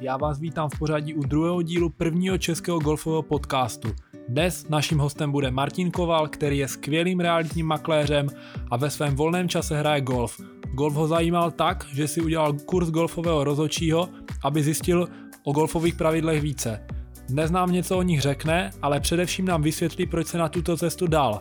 [0.00, 3.88] Já vás vítám v pořadí u druhého dílu prvního českého golfového podcastu.
[4.28, 8.26] Dnes naším hostem bude Martin Koval, který je skvělým realitním makléřem
[8.70, 10.40] a ve svém volném čase hraje golf.
[10.72, 14.08] Golf ho zajímal tak, že si udělal kurz golfového rozočího,
[14.44, 15.08] aby zjistil
[15.44, 16.86] o golfových pravidlech více.
[17.28, 21.06] Dnes nám něco o nich řekne, ale především nám vysvětlí, proč se na tuto cestu
[21.06, 21.40] dal.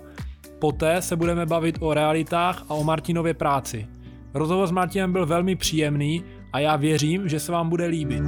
[0.60, 3.88] Poté se budeme bavit o realitách a o Martinově práci.
[4.34, 8.24] Rozhovor s Martinem byl velmi příjemný a já věřím, že se vám bude líbit.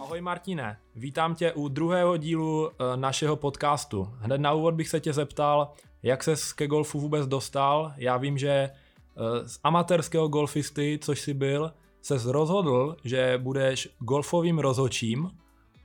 [0.00, 4.08] Ahoj Martine, vítám tě u druhého dílu eh, našeho podcastu.
[4.18, 7.92] Hned na úvod bych se tě zeptal, jak ses ke golfu vůbec dostal.
[7.96, 14.58] Já vím, že eh, z amatérského golfisty, což jsi byl, se rozhodl, že budeš golfovým
[14.58, 15.30] rozhočím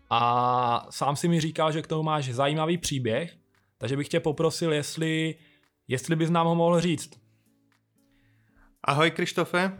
[0.10, 3.34] a sám si mi říkal, že k tomu máš zajímavý příběh,
[3.78, 5.36] takže bych tě poprosil, jestli,
[5.88, 7.20] jestli bys nám ho mohl říct.
[8.84, 9.72] Ahoj Krištofe.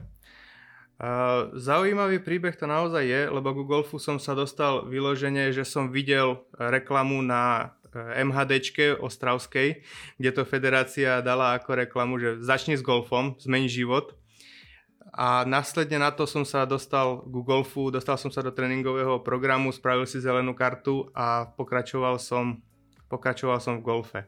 [0.96, 5.92] Uh, zaujímavý príbeh to naozaj je, lebo ku golfu som sa dostal vyložene, že som
[5.92, 9.84] videl reklamu na MHDčke Ostravskej,
[10.18, 14.16] kde to federácia dala ako reklamu, že začni s golfom, zmení život
[15.16, 19.72] a následne na to som sa dostal ku golfu, dostal som sa do tréningového programu,
[19.72, 22.60] spravil si zelenú kartu a pokračoval som,
[23.08, 24.28] pokračoval v golfe.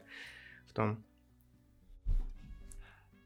[0.64, 0.96] V tom.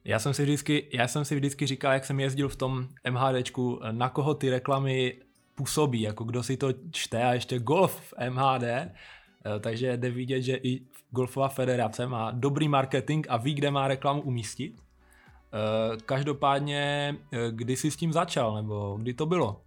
[0.04, 3.80] Já jsem, si vždycky, já jsem si vždycky říkal, jak jsem jezdil v tom MHDčku,
[3.90, 5.22] na koho ty reklamy
[5.54, 8.90] působí, jako kdo si to čte a ještě golf v MHD, eh,
[9.60, 14.22] takže jde vidět, že i Golfová federace má dobrý marketing a ví, kde má reklamu
[14.22, 14.82] umístit.
[15.52, 19.60] Eh, každopádně, eh, kdy jsi s tím začal, nebo kdy to bylo?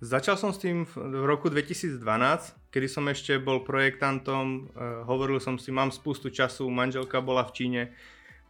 [0.00, 5.58] Začal som s tým v roku 2012, kedy som ešte bol projektantom, eh, hovoril som
[5.58, 7.82] si, mám spustu času, manželka bola v Číne,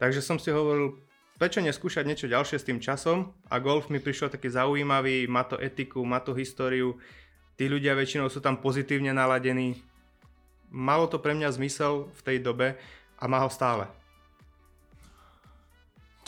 [0.00, 0.96] takže som si hovoril,
[1.36, 5.60] prečo neskúšať niečo ďalšie s tým časom a golf mi prišiel taký zaujímavý, má to
[5.60, 6.96] etiku, má to históriu,
[7.60, 9.84] tí ľudia väčšinou sú tam pozitívne naladení.
[10.72, 12.76] Malo to pre mňa zmysel v tej dobe
[13.20, 13.88] a má ho stále.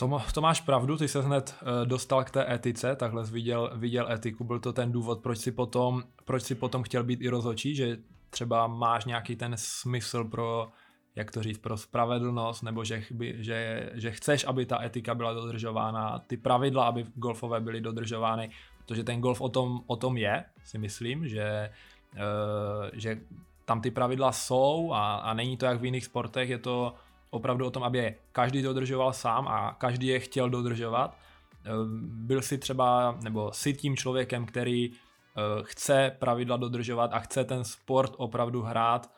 [0.01, 3.71] To, to máš pravdu, ty se hned uh, dostal k té etice, takhle jsi viděl,
[3.75, 7.29] viděl etiku, byl to ten důvod, proč si potom, proč si potom chtěl být i
[7.29, 7.97] rozhodčí, že
[8.29, 10.67] třeba máš nějaký ten smysl pro,
[11.15, 15.33] jak to říct, pro spravedlnost, nebo že, by, že, že chceš, aby ta etika byla
[15.33, 18.49] dodržována, ty pravidla, aby golfové byly dodržovány,
[18.85, 21.69] protože ten golf o tom, o tom je, si myslím, že,
[22.13, 23.21] uh, že
[23.65, 26.95] tam ty pravidla jsou a, a není to jak v jiných sportech, je to
[27.31, 31.17] opravdu o tom, aby každý dodržoval sám a každý je chtěl dodržovat.
[31.65, 37.43] Ehm, byl si třeba, nebo si tím člověkem, který eh, chce pravidla dodržovat a chce
[37.43, 39.11] ten sport opravdu hrát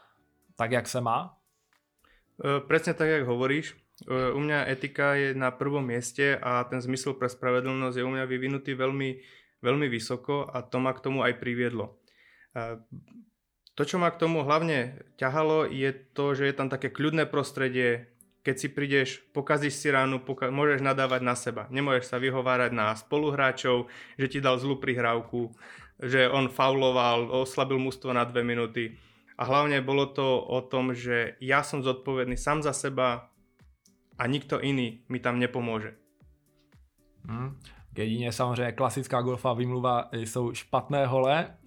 [0.56, 1.38] tak, jak se má?
[2.46, 3.76] Eh, Presne tak, jak hovoríš.
[4.10, 8.12] Eh, u mňa etika je na prvom mieste a ten zmysel pre spravedlnosť je u
[8.14, 9.10] mňa vyvinutý veľmi,
[9.62, 11.98] veľmi vysoko a to ma k tomu aj priviedlo.
[13.74, 18.14] To, čo ma k tomu hlavne ťahalo, je to, že je tam také kľudné prostredie,
[18.46, 21.66] keď si prídeš, pokazíš si ránu, poka- môžeš nadávať na seba.
[21.74, 23.90] Nemôžeš sa vyhovárať na spoluhráčov,
[24.20, 25.56] že ti dal zlú prihrávku,
[25.98, 28.94] že on fauloval, oslabil mústvo na dve minúty.
[29.40, 33.34] A hlavne bolo to o tom, že ja som zodpovedný sám za seba
[34.20, 35.98] a nikto iný mi tam nepomôže.
[37.26, 37.58] Hmm.
[37.96, 41.58] Jedině samozřejmě klasická golfová výmluva jsou špatné hole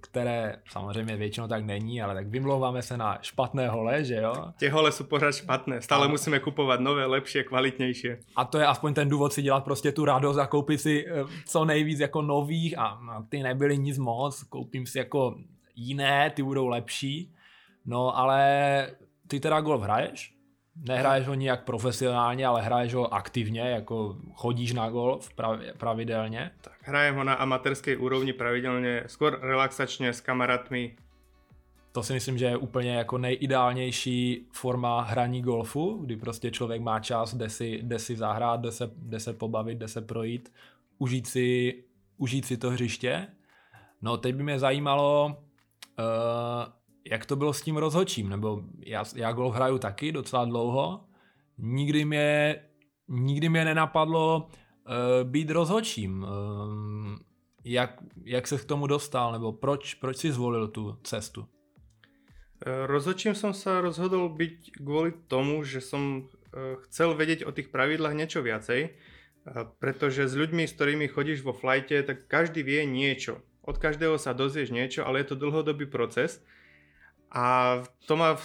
[0.00, 4.34] které samozřejmě většinou tak není, ale tak vymlouváme se na špatné hole, že jo?
[4.58, 6.08] Tie hole jsou pořád špatné, stále a...
[6.08, 8.08] musíme kupovat nové, lepší, kvalitnější.
[8.36, 11.24] A to je aspoň ten důvod si dělat prostě tu radost a koupit si eh,
[11.46, 15.38] co nejvíc jako nových a ty nebyly nic moc, koupím si jako
[15.76, 17.34] jiné, ty budou lepší.
[17.86, 18.90] No ale
[19.28, 20.35] ty teda golf hraješ?
[20.84, 25.30] Nehraješ ho nijak profesionálně, ale hraješ ho aktivně, jako chodíš na golf
[25.78, 26.50] pravidelně?
[26.60, 30.96] Tak hrajem ho na amatérskej úrovni pravidelně, skôr relaxačně s kamarátmi.
[31.92, 37.00] To si myslím, že je úplně jako nejideálnější forma hraní golfu, kdy prostě člověk má
[37.00, 40.52] čas, jde si, jde si zahrát, jde se, jde se pobavit, jde se projít,
[40.98, 41.74] užít si,
[42.16, 43.26] užít si to hřiště.
[44.02, 45.36] No teď by mě zajímalo,
[45.98, 46.72] uh,
[47.10, 51.04] jak to bylo s tím rozhočím, nebo já, já golf hraju taky docela dlouho,
[51.58, 52.56] nikdy mě,
[53.08, 56.22] nikdy mě nenapadlo uh, být rozhočím.
[56.22, 56.28] Uh,
[57.64, 61.46] jak, jak se k tomu dostal, nebo proč, proč si zvolil tu cestu?
[62.66, 66.30] Eh, rozhodčím som sa rozhodol byť kvôli tomu, že som
[66.88, 68.96] chcel vedieť o tých pravidlách niečo viacej,
[69.78, 73.44] pretože s ľuďmi, s ktorými chodíš vo flajte, tak každý vie niečo.
[73.62, 76.42] Od každého sa dozvieš niečo, ale je to dlhodobý proces
[77.36, 77.44] a
[78.08, 78.40] to ma,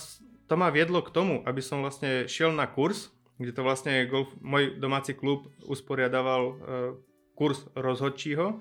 [0.52, 3.08] to ma viedlo k tomu, aby som vlastne šiel na kurz,
[3.40, 6.56] kde to vlastne golf, môj domáci klub usporiadaval uh,
[7.40, 8.60] kurz rozhodčího,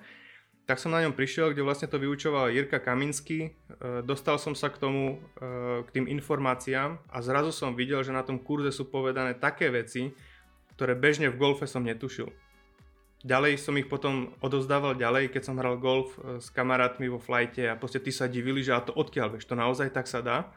[0.71, 3.59] tak som na ňom prišiel, kde vlastne to vyučoval Jirka Kaminsky.
[3.83, 8.15] Uh, dostal som sa k tomu, uh, k tým informáciám a zrazu som videl, že
[8.15, 10.15] na tom kurze sú povedané také veci,
[10.79, 12.31] ktoré bežne v golfe som netušil.
[13.21, 17.77] Ďalej som ich potom odozdával ďalej, keď som hral golf s kamarátmi vo flajte a
[17.77, 20.49] proste tí sa divili, že a to odkiaľ, vieš, to naozaj tak sa dá.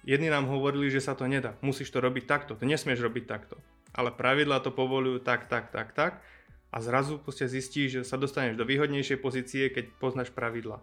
[0.00, 1.52] Jedni nám hovorili, že sa to nedá.
[1.60, 3.60] Musíš to robiť takto, to nesmieš robiť takto.
[3.92, 6.24] Ale pravidla to povolujú tak, tak, tak, tak.
[6.72, 10.80] A zrazu prostě zistíš, že sa dostaneš do výhodnější pozície, keď poznáš pravidla.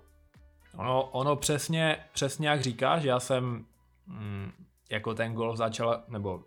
[0.77, 3.65] Ono, ono přesně, přesně jak říkáš, já jsem
[4.07, 4.51] mm,
[4.89, 6.43] jako ten golf začal, nebo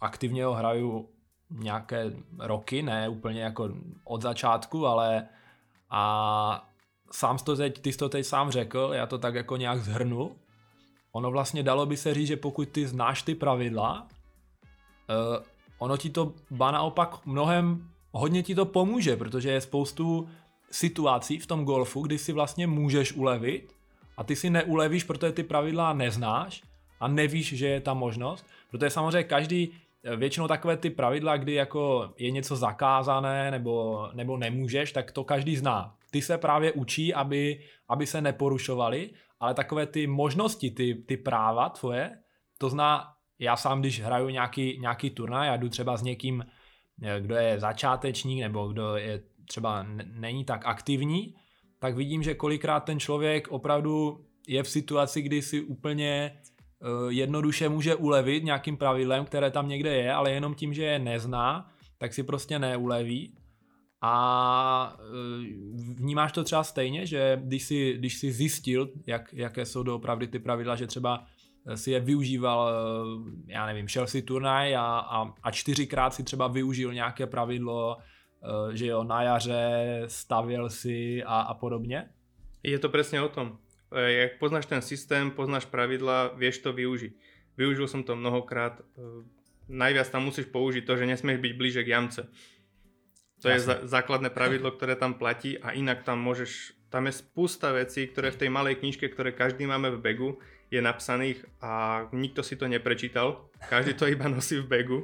[0.00, 1.08] aktivně ho hraju
[1.52, 3.70] nějaké roky, ne úplně jako
[4.04, 5.28] od začátku, ale
[5.90, 6.68] a
[7.10, 10.36] sám to teď, ty jsi to teď sám řekl, já to tak jako nějak zhrnu,
[11.12, 14.06] ono vlastně dalo by se říct, že pokud ty znáš ty pravidla,
[15.08, 15.44] uh,
[15.78, 20.28] ono ti to ba naopak mnohem hodně ti to pomůže, protože je spoustu
[20.70, 23.76] situací v tom golfu, kdy si vlastně můžeš ulevit
[24.16, 26.62] a ty si neulevíš, protože ty pravidla neznáš
[27.00, 29.72] a nevíš, že je ta možnost, protože samozřejmě každý,
[30.16, 35.56] většinou takové ty pravidla, kdy jako je něco zakázané nebo, nebo nemůžeš, tak to každý
[35.56, 35.94] zná.
[36.10, 39.10] Ty se právě učí, aby, aby se neporušovali
[39.42, 42.18] ale takové ty možnosti, ty, ty práva tvoje,
[42.58, 46.46] to zná, já sám, když hraju nějaký, nějaký turnaj, já jdu třeba s někým,
[47.02, 51.34] eh, kdo je začátečník nebo kdo je třeba není tak aktivní,
[51.78, 56.40] tak vidím, že kolikrát ten člověk opravdu je v situaci, kdy si úplně
[57.08, 61.70] jednoduše může ulevit nějakým pravidlem, které tam někde je, ale jenom tím, že je nezná,
[61.98, 63.34] tak si prostě neuleví
[64.00, 65.04] a e,
[65.94, 70.38] vnímáš to třeba stejně, že když jsi, když jsi zjistil, jak, jaké jsou doopravdy ty
[70.38, 71.24] pravidla, že třeba
[71.74, 72.70] si je využíval,
[73.46, 77.96] já nevím, šel si turnaj a, a, a čtyřikrát si třeba využil nějaké pravidlo,
[78.72, 82.08] že jo, na jaře stavěl si a, a podobně?
[82.62, 83.58] Je to přesně o tom.
[83.92, 87.12] Jak poznáš ten systém, poznáš pravidla, vieš to využiť.
[87.60, 88.80] Využil som to mnohokrát.
[89.68, 92.28] Najviac tam musíš použiť to, že nesmieš byť blíže k jamce
[93.42, 93.58] to Jasne.
[93.58, 98.06] je za, základné pravidlo, ktoré tam platí a inak tam môžeš, tam je spústa vecí,
[98.06, 100.30] ktoré v tej malej knižke, ktoré každý máme v begu,
[100.70, 103.50] je napsaných a nikto si to neprečítal.
[103.66, 104.98] Každý to iba nosí v begu.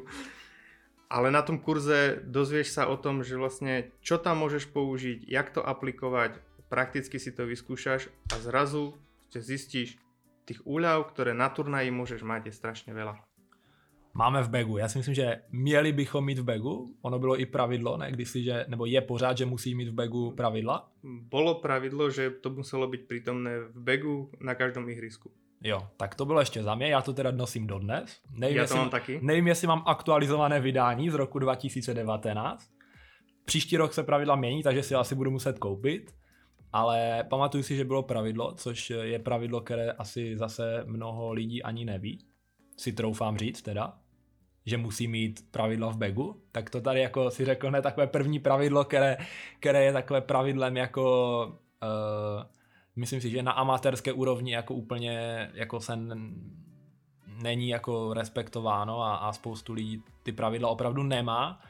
[1.10, 5.50] Ale na tom kurze dozvieš sa o tom, že vlastne čo tam môžeš použiť, jak
[5.50, 8.94] to aplikovať, prakticky si to vyskúšaš a zrazu
[9.32, 10.00] zistíš,
[10.48, 13.28] tých úľav, ktoré na turnaji môžeš mať, je strašne veľa
[14.18, 14.78] máme v begu.
[14.78, 16.94] Já si myslím, že měli bychom mít v begu.
[17.02, 18.12] Ono bylo i pravidlo, ne?
[18.12, 20.88] Když si, že, nebo je pořád, že musí mít v begu pravidla.
[21.04, 25.30] Bolo pravidlo, že to muselo být přítomné v begu na každém ihrisku.
[25.62, 28.20] Jo, tak to bylo ještě za mě, já to teda nosím dodnes.
[28.30, 29.20] Nevím, já to mám taky.
[29.22, 32.70] Nevím, jestli mám aktualizované vydání z roku 2019.
[33.44, 36.10] Příští rok se pravidla mění, takže si asi budu muset koupit.
[36.72, 41.84] Ale pamatuju si, že bylo pravidlo, což je pravidlo, které asi zase mnoho lidí ani
[41.84, 42.18] neví.
[42.76, 43.98] Si troufám říct teda
[44.68, 48.38] že musí mít pravidla v begu, tak to tady jako si řekl ne takové první
[48.38, 49.16] pravidlo, které,
[49.60, 51.46] které je takové pravidlem jako
[51.82, 52.42] uh,
[52.96, 55.98] myslím si, že na amatérské úrovni jako úplně jako se
[57.42, 61.60] není jako respektováno a, a spoustu lidí ty pravidla opravdu nemá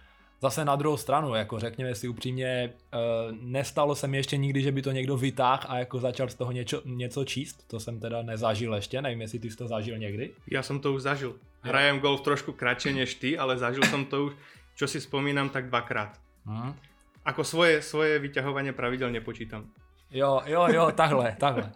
[0.40, 4.72] Zase na druhou stranu, jako řekněme si upřímně, uh, nestalo se mi ještě nikdy, že
[4.72, 7.68] by to někdo vytáhl a jako začal z toho něčo, něco číst.
[7.68, 10.30] To jsem teda nezažil ještě, nevím, jestli ty jsi to zažil někdy.
[10.50, 11.34] Já jsem to už zažil.
[11.60, 14.32] Hrajem golf trošku kratšie než ty, ale zažil jsem to už,
[14.76, 16.20] čo si vzpomínám, tak dvakrát.
[16.46, 16.74] Hmm.
[17.24, 19.64] Ako svoje, svoje vyťahování pravidel nepočítám.
[20.10, 21.72] Jo, jo, jo, takhle, takhle.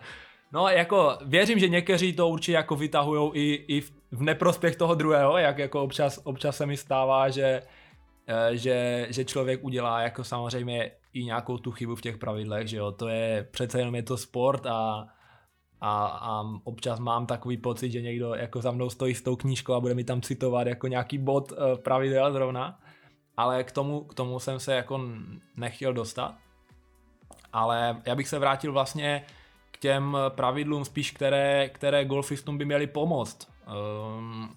[0.53, 4.95] No jako věřím, že někteří to určitě jako vytahujou i, i v, v neprospěch toho
[4.95, 7.63] druhého, jak jako občas, občas se mi stává, že Eh,
[8.53, 12.93] že, že člověk udělá jako samozřejmě i nějakou tu chybu v těch pravidlech, že jo,
[12.93, 15.09] to je přece jenom je to sport a,
[15.81, 19.73] a, a občas mám takový pocit, že někdo jako za mnou stojí s tou knížkou
[19.73, 22.81] a bude mi tam citovat jako nějaký bod uh, pravidel zrovna,
[23.37, 25.01] ale k tomu, k tomu jsem se jako
[25.57, 26.35] nechtěl dostat,
[27.53, 29.25] ale já bych se vrátil vlastně
[29.71, 33.49] k těm pravidlům spíš, které, které golfistům by měly pomoct.
[34.19, 34.57] Um,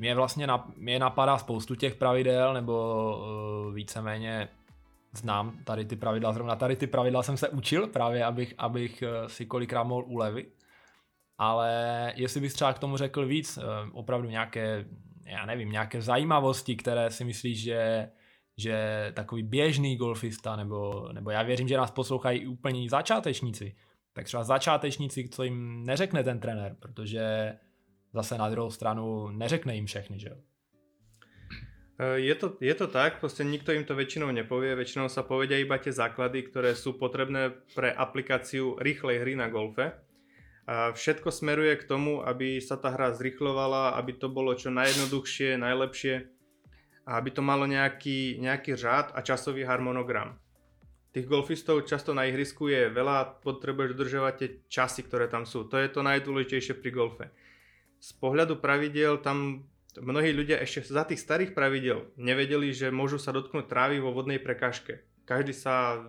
[0.00, 3.16] mě vlastně na, mě napadá spoustu těch pravidel, nebo
[3.68, 4.48] uh, víceméně
[5.12, 9.28] znám tady ty pravidla, zrovna tady ty pravidla jsem se učil právě, abych, abych uh,
[9.28, 10.54] si kolikrát mohl ulevit.
[11.38, 14.84] Ale jestli bys třeba k tomu řekl víc, uh, opravdu nějaké,
[15.26, 18.10] já nevím, nějaké zajímavosti, které si myslíš, že,
[18.56, 18.76] že
[19.16, 23.76] takový běžný golfista, nebo, nebo já věřím, že nás poslouchají i úplní začátečníci,
[24.12, 27.52] tak třeba začátečníci, co jim neřekne ten trenér, protože
[28.12, 30.36] zase na druhou stranu neřekne jim všechny, že jo.
[32.00, 35.60] E, je to, je to tak, proste nikto im to väčšinou nepovie, väčšinou sa povedia
[35.60, 39.92] iba tie základy, ktoré sú potrebné pre aplikáciu rýchlej hry na golfe.
[40.70, 45.58] A všetko smeruje k tomu, aby sa tá hra zrychlovala, aby to bolo čo najjednoduchšie,
[45.58, 46.14] najlepšie
[47.10, 50.38] a aby to malo nejaký, nejaký řád a časový harmonogram.
[51.10, 55.66] Tých golfistov často na ihrisku je veľa, potrebuješ dodržovať tie časy, ktoré tam sú.
[55.66, 57.26] To je to najdôležitejšie pri golfe.
[58.00, 63.34] Z pohľadu pravidel tam mnohí ľudia ešte za tých starých pravidel nevedeli, že môžu sa
[63.34, 65.04] dotknúť trávy vo vodnej prekažke.
[65.28, 66.00] Každý sa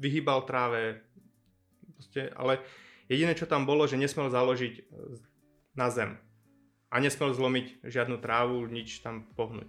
[0.00, 1.04] vyhýbal tráve,
[1.94, 2.64] proste, ale
[3.06, 4.82] jediné čo tam bolo, že nesmel založiť e,
[5.76, 6.18] na zem
[6.90, 9.66] a nesmel zlomiť žiadnu trávu, nič tam pohnúť.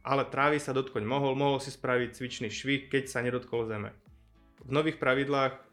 [0.00, 3.92] Ale trávy sa dotknúť mohol, mohol si spraviť cvičný švih, keď sa nedotkol zeme.
[4.64, 5.67] V nových pravidlách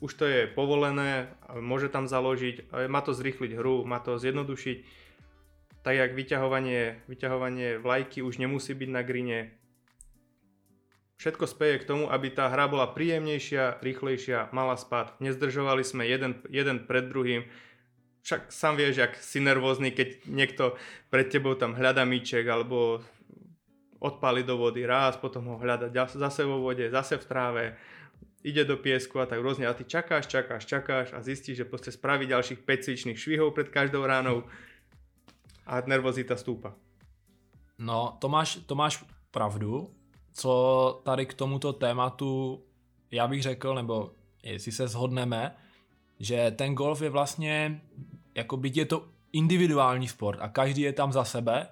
[0.00, 1.28] už to je povolené,
[1.60, 5.08] môže tam založiť, má to zrýchliť hru, má to zjednodušiť
[5.80, 9.38] tak jak vyťahovanie, vyťahovanie vlajky už nemusí byť na grine.
[11.16, 15.12] Všetko speje k tomu, aby tá hra bola príjemnejšia, rýchlejšia, mala spad.
[15.20, 17.44] Nezdržovali sme jeden, jeden pred druhým.
[18.24, 20.76] Však sám vieš, jak si nervózny, keď niekto
[21.12, 23.04] pred tebou tam hľada míček alebo
[24.00, 27.64] odpáli do vody raz, potom ho hľada zase vo vode, zase v tráve,
[28.42, 31.92] ide do piesku a tak rôzne a ty čakáš, čakáš, čakáš a zistíš, že proste
[31.92, 34.44] spraví ďalších 5 cvičných švihov pred každou ránou
[35.66, 36.74] a nervozita stúpa.
[37.78, 39.90] No, to máš, to máš pravdu.
[40.32, 40.52] Co
[41.04, 42.62] tady k tomuto tématu
[43.10, 44.10] já bych řekl, nebo
[44.42, 45.56] jestli se shodneme,
[46.20, 47.80] že ten golf je vlastně,
[48.34, 51.66] jako byť je to individuální sport a každý je tam za sebe,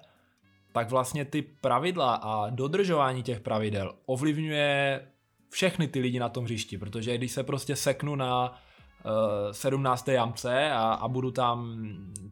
[0.71, 5.07] tak vlastně ty pravidla a dodržování těch pravidel ovlivňuje
[5.49, 8.61] všechny ty lidi na tom hřišti, protože když se prostě seknu na
[9.51, 10.07] 17.
[10.07, 11.77] Eh, jamce a, a budu tam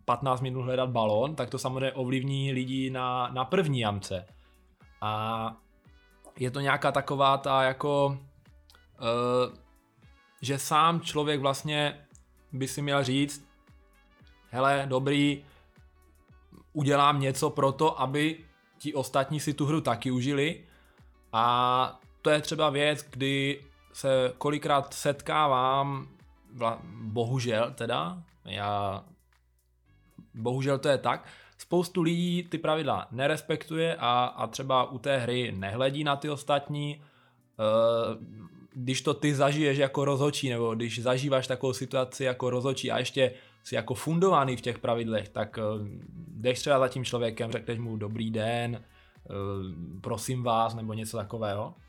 [0.05, 4.25] 15 minut hledat balón, tak to samozřejmě ovlivní lidi na, na první jamce.
[5.01, 5.53] A
[6.39, 8.17] je to nějaká taková ta jako,
[8.99, 9.55] uh,
[10.41, 12.05] že sám člověk vlastně
[12.53, 13.47] by si měl říct,
[14.49, 15.43] hele, dobrý,
[16.73, 18.45] udělám něco pro to, aby
[18.77, 20.65] ti ostatní si tu hru taky užili
[21.33, 26.07] a to je třeba věc, kdy se kolikrát setkávám
[27.01, 29.03] bohužel teda, já,
[30.33, 35.53] bohužel to je tak, spoustu lidí ty pravidla nerespektuje a, a třeba u té hry
[35.57, 38.23] nehledí na ty ostatní, uh,
[38.73, 43.33] když to ty zažiješ jako rozhočí, nebo když zažíváš takovou situaci jako rozhočí a ještě
[43.63, 45.87] si jako fundovaný v těch pravidlech, tak uh,
[46.27, 48.83] jdeš třeba za tím člověkem, řekneš mu dobrý den,
[49.29, 51.75] uh, prosím vás, nebo něco takového.
[51.77, 51.86] Eh,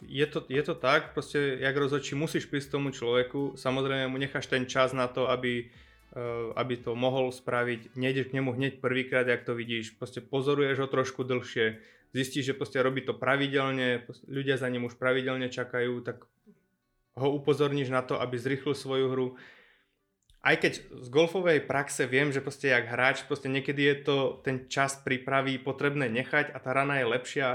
[0.00, 4.48] je to, je to tak, proste jak rozhodčí musíš prísť tomu človeku, samozrejme mu necháš
[4.48, 9.28] ten čas na to, aby, eh, aby to mohol spraviť, nejdeš k nemu hneď prvýkrát,
[9.28, 11.76] jak to vidíš, proste pozoruješ ho trošku dlhšie,
[12.16, 16.24] zistíš, že proste robí to pravidelne, ľudia za ním už pravidelne čakajú, tak
[17.14, 19.28] ho upozorníš na to, aby zrychlil svoju hru.
[20.44, 24.68] Aj keď z golfovej praxe viem, že proste jak hráč, proste niekedy je to ten
[24.68, 27.46] čas prípravy potrebné nechať a tá rana je lepšia,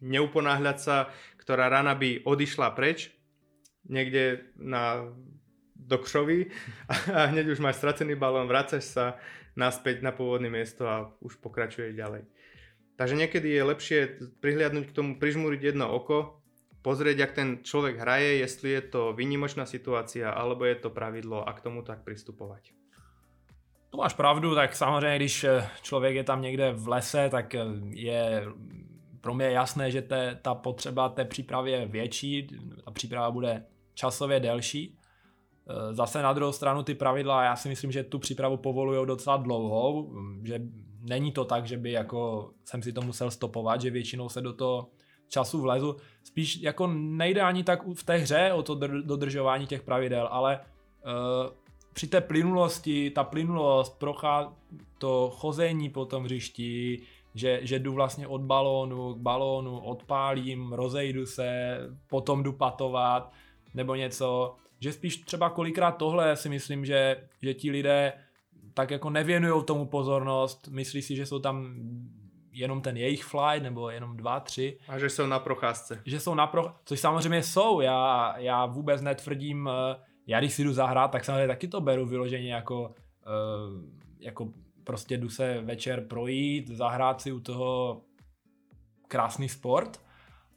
[0.00, 0.96] neuponáhľať sa,
[1.40, 3.12] ktorá rana by odišla preč,
[3.86, 5.06] niekde na,
[5.74, 6.50] do kšovy
[7.16, 9.06] a hneď už máš stracený balón, vracaš sa
[9.56, 12.28] naspäť na pôvodné miesto a už pokračuješ ďalej.
[12.96, 13.98] Takže niekedy je lepšie
[14.40, 16.40] prihliadnúť k tomu, prižmúriť jedno oko,
[16.80, 21.52] pozrieť, jak ten človek hraje, jestli je to výnimočná situácia, alebo je to pravidlo a
[21.52, 22.72] k tomu tak pristupovať.
[23.90, 25.46] To máš pravdu, tak samozřejmě, když
[25.82, 27.54] člověk je tam někde v lese, tak
[27.90, 28.44] je
[29.26, 32.46] pro mě je jasné, že te, ta potřeba té přípravy je větší,
[32.84, 33.64] ta příprava bude
[33.94, 34.98] časově delší.
[35.68, 39.36] E, zase na druhou stranu ty pravidla, já si myslím, že tu přípravu povolují docela
[39.36, 40.06] dlouho,
[40.42, 40.60] že
[41.00, 44.52] není to tak, že by jako jsem si to musel stopovat, že většinou se do
[44.52, 44.90] toho
[45.28, 45.96] času vlezu.
[46.22, 51.50] Spíš jako nejde ani tak v té hře o to dodržování těch pravidel, ale uh,
[51.92, 54.54] při té plynulosti, ta plynulost, prochá
[54.98, 57.02] to chození po tom hřišti,
[57.36, 63.32] že, že jdu vlastně od balónu k balónu, odpálím, rozejdu se, potom jdu patovat,
[63.74, 68.12] nebo něco, že spíš třeba kolikrát tohle si myslím, že, že ti lidé
[68.74, 71.74] tak jako nevěnují tomu pozornost, myslí si, že jsou tam
[72.52, 74.78] jenom ten jejich flight, nebo jenom dva, tři.
[74.88, 76.02] A že jsou na procházce.
[76.06, 80.64] Že jsou na procházce, což samozřejmě jsou, já, já vůbec netvrdím, eh, já když si
[80.64, 82.94] jdu zahrát, tak samozřejmě taky to beru vyloženě jako,
[83.26, 83.30] eh,
[84.20, 84.48] jako
[84.86, 88.02] prostě jdu se večer projít, zahrát si u toho
[89.08, 90.00] krásný sport,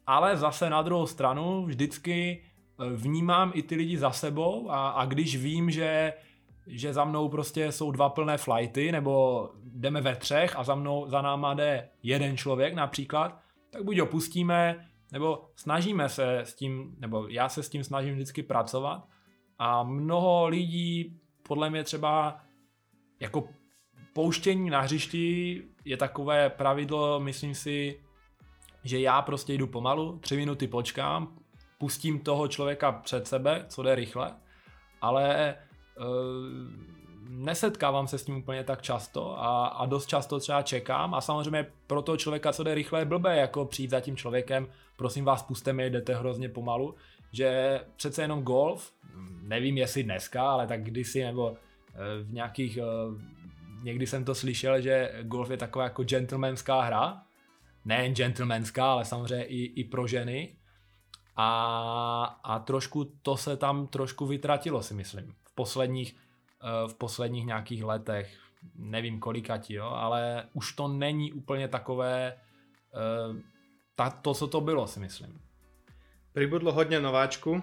[0.07, 2.43] ale zase na druhou stranu vždycky
[2.95, 6.13] vnímám i ty lidi za sebou a, a když vím, že
[6.71, 11.09] že za mnou prostě jsou dva plné flighty, nebo jdeme ve třech a za mnou,
[11.09, 16.95] za náma jde jeden člověk například, tak buď ho pustíme, nebo snažíme se s tím,
[17.00, 19.07] nebo já se s tím snažím vždycky pracovat.
[19.59, 22.41] A mnoho lidí podle mě třeba
[23.19, 23.48] jako
[24.13, 27.99] pouštění na hřišti je takové pravidlo, myslím si,
[28.83, 31.37] že já prostě jdu pomalu, tři minuty počkám,
[31.77, 34.35] pustím toho člověka před sebe, co jde rychle,
[35.01, 35.55] ale
[35.99, 36.05] uh,
[37.29, 41.71] nesetkávám se s tím úplně tak často a, a dost často třeba čekám a samozřejmě
[41.87, 45.43] pro toho člověka, co jde rychle, je blbé jako přijít za tím člověkem, prosím vás,
[45.43, 46.95] puste mi, jdete hrozně pomalu,
[47.31, 48.93] že přece jenom golf,
[49.41, 52.83] nevím jestli dneska, ale tak kdysi nebo eh, v nějakých, eh,
[53.83, 57.21] někdy jsem to slyšel, že golf je taková jako gentlemanská hra,
[57.86, 60.55] nejen gentlemanská, ale samozřejmě i, i pro ženy.
[61.36, 65.33] A, a trošku to se tam trošku vytratilo si myslím.
[65.43, 68.38] V posledních, eh, v posledních nějakých letech,
[68.75, 72.36] nevím kolikati, jo, ale už to není úplně takové
[73.95, 75.41] ta, to, co to bylo si myslím.
[76.33, 77.62] Pribudlo hodne nováčku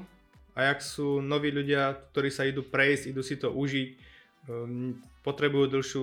[0.54, 3.96] a jak sú noví ľudia, ktorí sa idú prejsť, idú si to um,
[5.26, 6.02] potrebujú dlhšiu,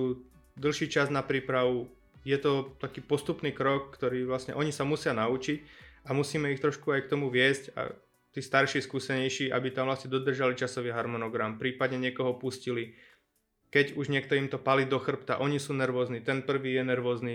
[0.60, 1.88] dlhší čas na prípravu.
[2.24, 5.60] Je to taký postupný krok, ktorý vlastne oni sa musia naučiť
[6.08, 7.92] a musíme ich trošku aj k tomu viesť a
[8.34, 12.96] tí starší, skúsenejší, aby tam vlastne dodržali časový harmonogram, prípadne niekoho pustili.
[13.70, 17.34] Keď už niekto im to palí do chrbta, oni sú nervózni, ten prvý je nervózny.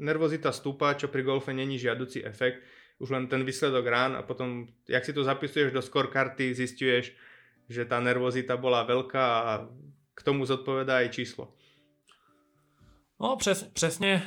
[0.00, 2.60] Nervozita stúpa, čo pri golfe není žiaducí efekt,
[3.00, 7.16] už len ten výsledok rán a potom, jak si to zapisuješ do karty, zistuješ,
[7.70, 9.52] že tá nervozita bola veľká a
[10.10, 11.54] k tomu zodpovedá aj číslo.
[13.20, 14.22] No přes, přesně,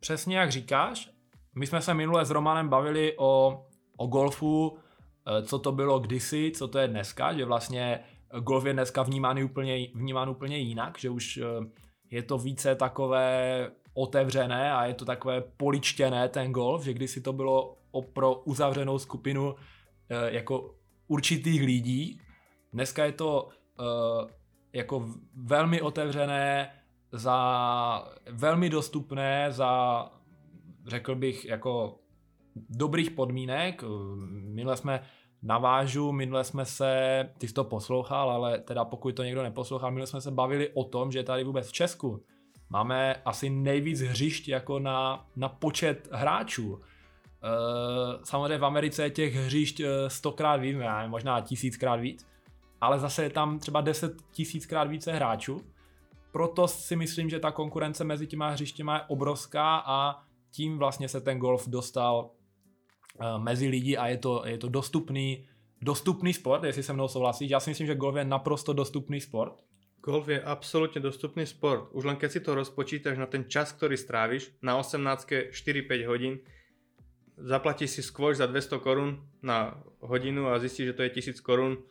[0.00, 1.10] přesně jak říkáš.
[1.54, 3.64] My jsme se minule s Romanem bavili o,
[3.96, 4.78] o golfu,
[5.26, 8.00] eh, co to bylo kdysi, co to je dneska, že vlastně
[8.40, 11.42] golf je dneska vnímán úplně, vnímán úplně jinak, že už eh,
[12.10, 17.32] je to více takové otevřené a je to takové poličtěné ten golf, že kdysi to
[17.32, 17.76] bylo
[18.12, 20.74] pro uzavřenou skupinu eh, jako
[21.08, 22.20] určitých lidí.
[22.76, 23.48] Dneska je to
[23.80, 24.32] eh,
[24.72, 26.72] jako velmi otevřené,
[27.12, 30.04] za velmi dostupné, za
[30.86, 31.98] řekl bych jako
[32.68, 33.84] dobrých podmínek.
[34.30, 35.02] Minule jsme
[35.42, 40.06] navážu, minule jsme se, ty jsi to poslouchal, ale teda pokud to někdo neposlouchal, minule
[40.06, 42.24] jsme se bavili o tom, že tady vůbec v Česku
[42.70, 46.80] máme asi nejvíc hřišť jako na, na počet hráčů.
[46.80, 52.26] Eh, samozřejmě v Americe je těch hřišť eh, stokrát víc, možná tisíckrát víc,
[52.80, 55.60] ale zase je tam třeba deset tisíckrát více hráčů.
[56.32, 61.20] Proto si myslím, že ta konkurence mezi těma hřištěma je obrovská a tím vlastně se
[61.20, 62.30] ten golf dostal
[63.20, 65.46] eh, mezi lidi a je to, je to dostupný,
[65.82, 67.50] dostupný sport, jestli se mnou souhlasíš.
[67.50, 69.62] Já si myslím, že golf je naprosto dostupný sport.
[70.00, 71.90] Golf je absolútne dostupný sport.
[71.90, 76.34] Už len keď si to rozpočítaš na ten čas, ktorý stráviš, na 18 4-5 hodín,
[77.34, 81.82] zaplatíš si skôš za 200 korún na hodinu a zistíš, že to je 1000 korún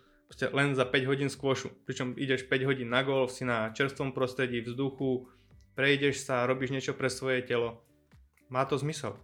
[0.51, 1.69] len za 5 hodín skôšu.
[1.85, 5.27] Pričom ideš 5 hodín na golf, si na čerstvom prostredí, vzduchu,
[5.75, 7.81] prejdeš sa, robíš niečo pre svoje telo.
[8.49, 9.17] Má to zmysel.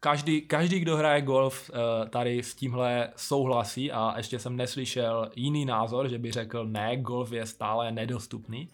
[0.00, 5.64] Každý, každý, kdo hraje golf, eh, tady s tímhle souhlasí a ještě jsem neslyšel jiný
[5.64, 8.68] názor, že by řekl, ne, golf je stále nedostupný.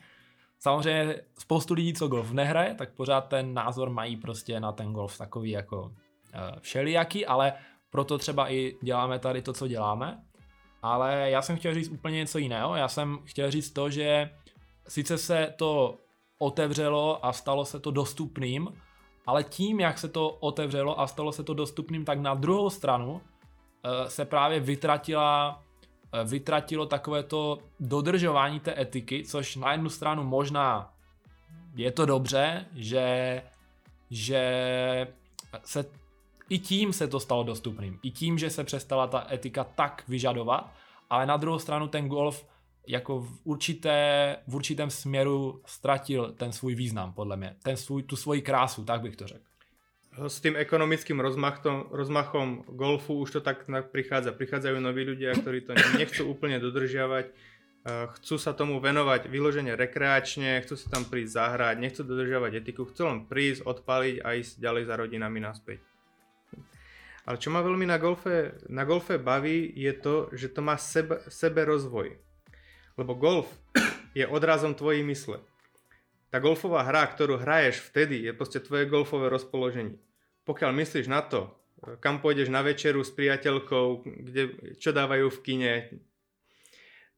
[0.59, 5.19] Samozřejmě spoustu lidí, co golf nehraje, tak pořád ten názor mají prostě na ten golf
[5.19, 5.93] takový jako
[6.35, 7.53] Eh, všelijaký, ale
[7.91, 10.25] proto třeba i děláme tady to, co děláme.
[10.83, 12.77] Ale já jsem chtěl říct úplně něco jiného.
[12.77, 14.31] Já jsem chtěl říct to, že
[14.89, 15.99] sice se to
[16.39, 18.69] otevřelo a stalo se to dostupným,
[19.27, 23.21] ale tím, jak se to otevřelo a stalo se to dostupným, tak na druhou stranu
[23.85, 25.63] eh, se právě vytratila,
[26.13, 30.95] eh, vytratilo takové to dodržování té etiky, což na jednu stranu možná
[31.75, 33.43] je to dobře, že,
[34.11, 35.09] že
[35.65, 36.02] se
[36.53, 37.99] i tím se to stalo dostupným.
[38.03, 40.73] I tím, že se přestala ta etika tak vyžadovat,
[41.11, 42.47] ale na druhou stranu ten golf
[42.89, 47.57] jako v, určité, v určitém směru ztratil ten svůj význam, podle mě.
[47.63, 49.45] Ten svůj, tu svoji krásu, tak bych to řekl.
[50.29, 54.37] S tým ekonomickým rozmachom, rozmachom golfu už to tak prichádza.
[54.37, 57.33] Prichádzajú noví ľudia, ktorí to nechcú úplne dodržiavať,
[58.21, 63.09] chcú sa tomu venovať vyložene rekreačne, chcú si tam prísť zahrať, nechcú dodržiavať etiku, chcú
[63.09, 65.92] len prísť, odpaliť a ísť ďalej za rodinami naspäť.
[67.23, 71.23] Ale čo ma veľmi na golfe, na golfe baví je to, že to má sebe,
[71.31, 72.19] sebe rozvoj.
[72.99, 73.47] Lebo golf
[74.19, 75.39] je odrazom tvojej mysle.
[76.33, 80.01] Tá golfová hra, ktorú hraješ vtedy, je proste tvoje golfové rozpoloženie.
[80.49, 81.53] Pokiaľ myslíš na to,
[82.01, 85.75] kam pôjdeš na večeru s priateľkou, kde, čo dávajú v kine,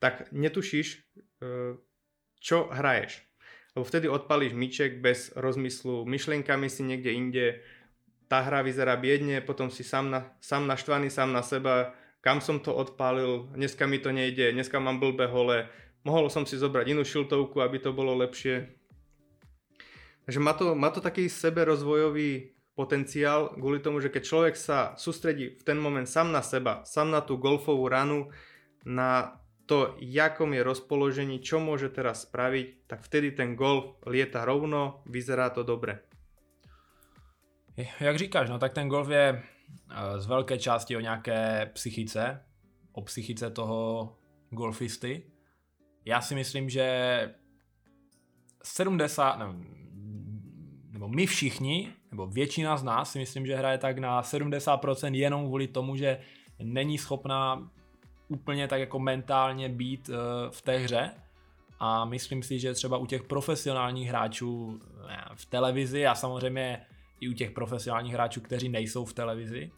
[0.02, 0.98] tak netušíš, e,
[2.42, 3.22] čo hraješ.
[3.78, 7.46] Lebo vtedy odpalíš myček bez rozmyslu, myšlienkami si niekde inde,
[8.28, 11.92] tá hra vyzerá biedne, potom si sám, na, sám naštvaný, sám na seba,
[12.24, 15.68] kam som to odpálil, dneska mi to nejde, dneska mám blbé hole,
[16.08, 18.72] mohol som si zobrať inú šiltovku, aby to bolo lepšie.
[20.24, 25.54] Takže má to, má to taký seberozvojový potenciál kvôli tomu, že keď človek sa sústredí
[25.54, 28.32] v ten moment sám na seba, sám na tú golfovú ranu,
[28.82, 35.04] na to, jakom je rozpoložení, čo môže teraz spraviť, tak vtedy ten golf lieta rovno,
[35.08, 36.04] vyzerá to dobre.
[38.00, 39.42] Jak říkáš, no tak ten golf je
[39.90, 42.40] eh, z velké části o nějaké psychice,
[42.92, 44.12] o psychice toho
[44.50, 45.22] golfisty.
[46.04, 47.34] Já si myslím, že
[48.62, 49.54] 70, nebo,
[50.90, 55.46] nebo my všichni, nebo většina z nás si myslím, že hraje tak na 70% jenom
[55.46, 56.18] kvůli tomu, že
[56.62, 57.70] není schopná
[58.28, 60.14] úplně tak jako mentálně být uh,
[60.50, 61.10] v té hře.
[61.78, 64.80] A myslím si, že třeba u těch profesionálních hráčů
[65.34, 66.86] v televizi a samozřejmě
[67.24, 69.70] i u těch profesionálních hráčů, kteří nejsou v televizi,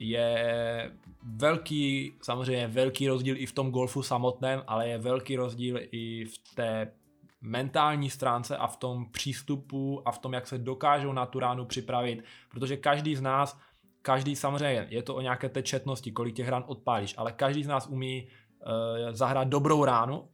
[0.00, 0.90] je
[1.22, 6.54] velký, samozřejmě velký rozdíl i v tom golfu samotném, ale je velký rozdíl i v
[6.54, 6.92] té
[7.40, 11.64] mentální stránce a v tom přístupu a v tom, jak se dokážou na tu ránu
[11.64, 13.58] připravit, protože každý z nás,
[14.02, 17.68] každý samozřejmě, je to o nějaké té četnosti, kolik těch rán odpálíš, ale každý z
[17.68, 20.28] nás umí uh, zahrát dobrou ránu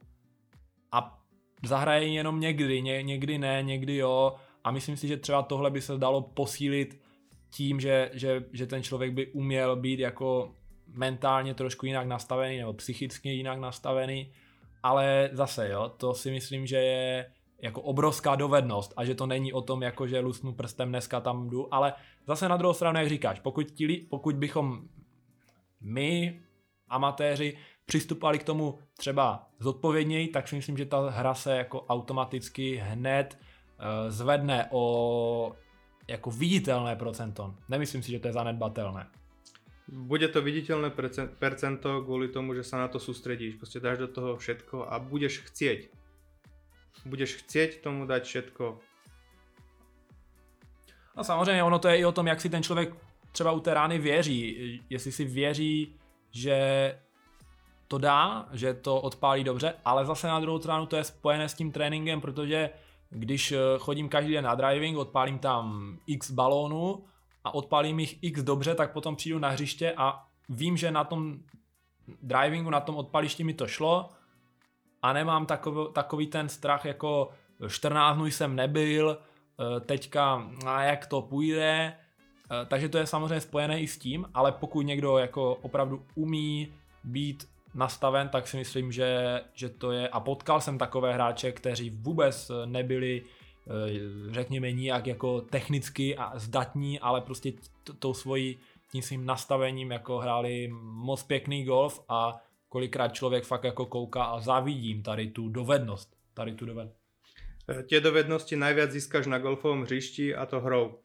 [0.91, 1.19] a
[1.63, 5.81] zahraje jenom někdy, ně, někdy ne, někdy jo a myslím si, že třeba tohle by
[5.81, 7.01] se dalo posílit
[7.49, 10.55] tím, že, že, že ten člověk by uměl být jako
[10.87, 14.31] mentálně trošku jinak nastavený nebo psychicky jinak nastavený,
[14.83, 19.53] ale zase jo, to si myslím, že je jako obrovská dovednost a že to není
[19.53, 21.93] o tom, jako že lusnu prstem dneska tam jdu, ale
[22.27, 24.81] zase na druhou stranu, jak říkáš, pokud, ti, pokud bychom
[25.81, 26.41] my,
[26.89, 32.75] amatéři, přistupovali k tomu třeba zodpovědněji, tak si myslím, že ta hra se jako automaticky
[32.75, 33.37] hned
[34.09, 35.55] zvedne o
[36.07, 37.55] jako viditelné procento.
[37.69, 39.07] Nemyslím si, že to je zanedbatelné.
[39.87, 40.89] Bude to viditeľné
[41.37, 43.61] percento kvôli tomu, že sa na to sústredíš.
[43.61, 45.89] Proste dáš do toho všetko a budeš chcieť.
[47.05, 48.79] Budeš chcieť tomu dať všetko.
[51.17, 52.93] No samozřejmě, ono to je i o tom, jak si ten člověk
[53.31, 54.81] třeba u té rány věří.
[54.89, 55.95] Jestli si věří,
[56.31, 56.57] že
[57.87, 61.53] to dá, že to odpálí dobře, ale zase na druhou stranu to je spojené s
[61.53, 62.69] tím tréninkem, protože
[63.09, 67.05] když eh, chodím každý den na driving, odpálím tam x balónů
[67.43, 71.39] a odpálím jich x dobře, tak potom přijdu na hřiště a vím, že na tom
[72.21, 74.09] drivingu, na tom odpališti mi to šlo
[75.01, 77.29] a nemám takový, takový ten strach jako
[77.67, 83.41] 14 dnů jsem nebyl, eh, teďka a jak to půjde, eh, takže to je samozřejmě
[83.41, 88.91] spojené i s tím, ale pokud někdo jako opravdu umí být nastaven, tak si myslím,
[88.91, 93.23] že, že to je, a potkal jsem takové hráče, kteří vůbec nebyli
[93.65, 97.53] Eh, řekněme nijak jako technicky a zdatní, ale prostě
[97.99, 98.59] tou svojí
[98.91, 104.39] tím svým nastavením jako hráli moc pěkný golf a kolikrát člověk fakt jako kouká a
[104.39, 106.15] závidím tady tu dovednost.
[106.33, 106.99] Tady tu dovednost.
[107.69, 111.01] Eh, tie dovednosti najviac získaš na golfovom hřišti a to hrou.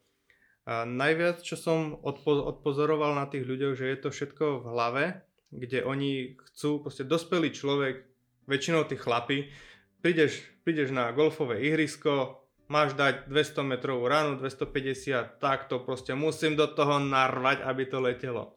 [0.65, 5.03] A najviac, čo som odpo- odpozoroval na tých ľuďoch, že je to všetko v hlave,
[5.51, 8.07] kde oni chcú, proste dospelý človek,
[8.47, 9.51] väčšinou tí chlapi,
[9.99, 16.55] prídeš, prídeš na golfové ihrisko, máš dať 200 metrovú ranu, 250, tak to proste musím
[16.55, 18.55] do toho narvať, aby to letelo.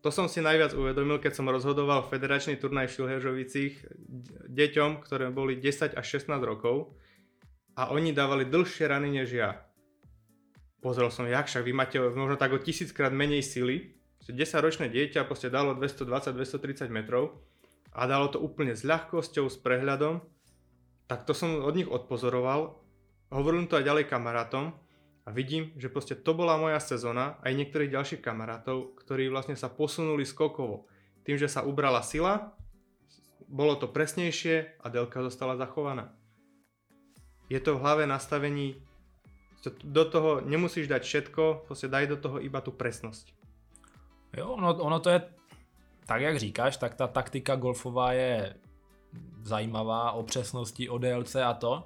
[0.00, 3.74] To som si najviac uvedomil, keď som rozhodoval federačný turnaj v Šilhežovicích
[4.48, 6.96] deťom, ktoré boli 10 až 16 rokov
[7.76, 9.60] a oni dávali dlhšie rany než ja.
[10.80, 13.99] Pozrel som, jak však vy máte možno tak o tisíckrát menej sily.
[14.28, 17.40] 10-ročné dieťa proste dalo 220-230 metrov
[17.96, 20.20] a dalo to úplne s ľahkosťou, s prehľadom.
[21.08, 22.80] Tak to som od nich odpozoroval
[23.30, 24.74] hovorím to aj ďalej kamarátom
[25.22, 29.70] a vidím, že proste to bola moja sezóna aj niektorých ďalších kamarátov, ktorí vlastne sa
[29.70, 30.90] posunuli skokovo.
[31.22, 32.50] Tým, že sa ubrala sila,
[33.46, 36.10] bolo to presnejšie a delka zostala zachovaná.
[37.50, 38.78] Je to v hlave nastavení,
[39.82, 43.39] do toho nemusíš dať všetko, proste daj do toho iba tu presnosť.
[44.36, 45.22] Jo, ono, ono to je,
[46.06, 48.54] tak jak říkáš, tak ta taktika golfová je
[49.42, 51.84] zajímavá o přesnosti, o délce a to,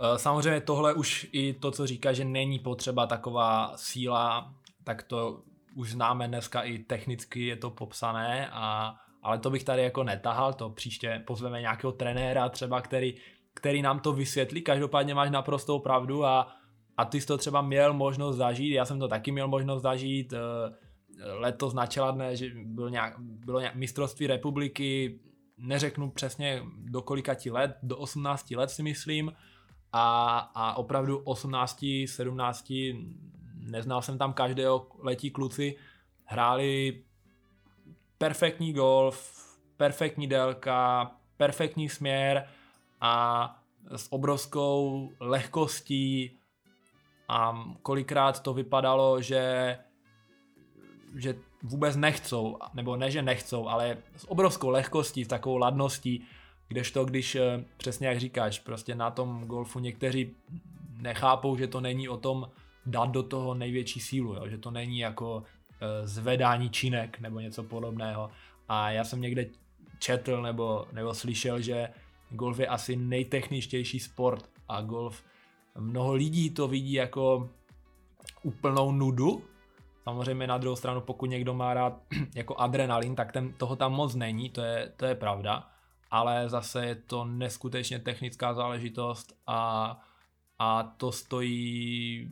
[0.00, 4.54] Eh, samozřejmě tohle už i to, co říká, že není potřeba taková síla,
[4.84, 5.42] tak to
[5.76, 10.52] už známe dneska i technicky je to popsané, a, ale to bych tady jako netahal,
[10.52, 13.14] to příště pozveme nějakého trenéra třeba, který,
[13.54, 16.48] který nám to vysvětlí, každopádně máš naprostou pravdu a
[16.96, 20.32] a ty jsi to třeba měl možnost zažít, já jsem to taky měl možnost zažít,
[20.32, 20.38] eh,
[21.22, 25.20] letos na Čeladné, že byl nějak, bylo nějak mistrovství republiky,
[25.58, 29.32] neřeknu přesně do kolika ti let, do 18 let si myslím,
[29.92, 32.72] a, a opravdu 18, 17,
[33.54, 35.76] neznal jsem tam každého, letí kluci,
[36.24, 37.02] hráli
[38.18, 39.44] perfektní golf,
[39.76, 42.48] perfektní délka, perfektní směr
[43.00, 43.56] a
[43.96, 46.38] s obrovskou lehkostí.
[47.28, 49.78] A kolikrát to vypadalo, že
[51.14, 56.24] že vůbec nechcou, nebo ne, že nechcou, ale s obrovskou lehkostí, s takovou ladností,
[56.68, 60.36] kdežto, když eh, přesně jak říkáš, prostě na tom golfu někteří
[61.04, 62.50] nechápou, že to není o tom
[62.86, 64.48] dát do toho největší sílu, jo?
[64.48, 65.42] že to není jako
[65.80, 68.30] e, zvedání činek nebo něco podobného.
[68.68, 69.46] A já jsem někde
[69.98, 71.88] četl nebo, nebo slyšel, že
[72.30, 75.24] golf je asi nejtechničtější sport a golf,
[75.78, 77.50] mnoho lidí to vidí jako
[78.42, 79.42] úplnou nudu,
[80.04, 82.02] Samozřejmě na druhou stranu, pokud někdo má rád
[82.34, 85.68] jako adrenalin, tak ten, toho tam moc není, to je, to je pravda,
[86.10, 90.00] ale zase je to neskutečně technická záležitost a,
[90.58, 92.30] a to stojí,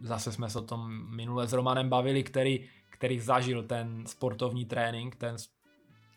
[0.00, 5.16] zase jsme se o tom minule s Romanem bavili, který, který zažil ten sportovní trénink,
[5.16, 5.36] ten,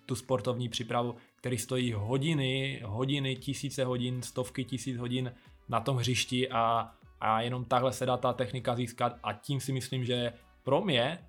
[0.06, 5.34] tu sportovní přípravu, který stojí hodiny, hodiny, tisíce hodin, stovky tisíc hodin
[5.70, 9.74] na tom hřišti a, a jenom takhle se dá ta technika získat a tím si
[9.74, 10.34] myslím, že
[10.68, 11.28] pro mě,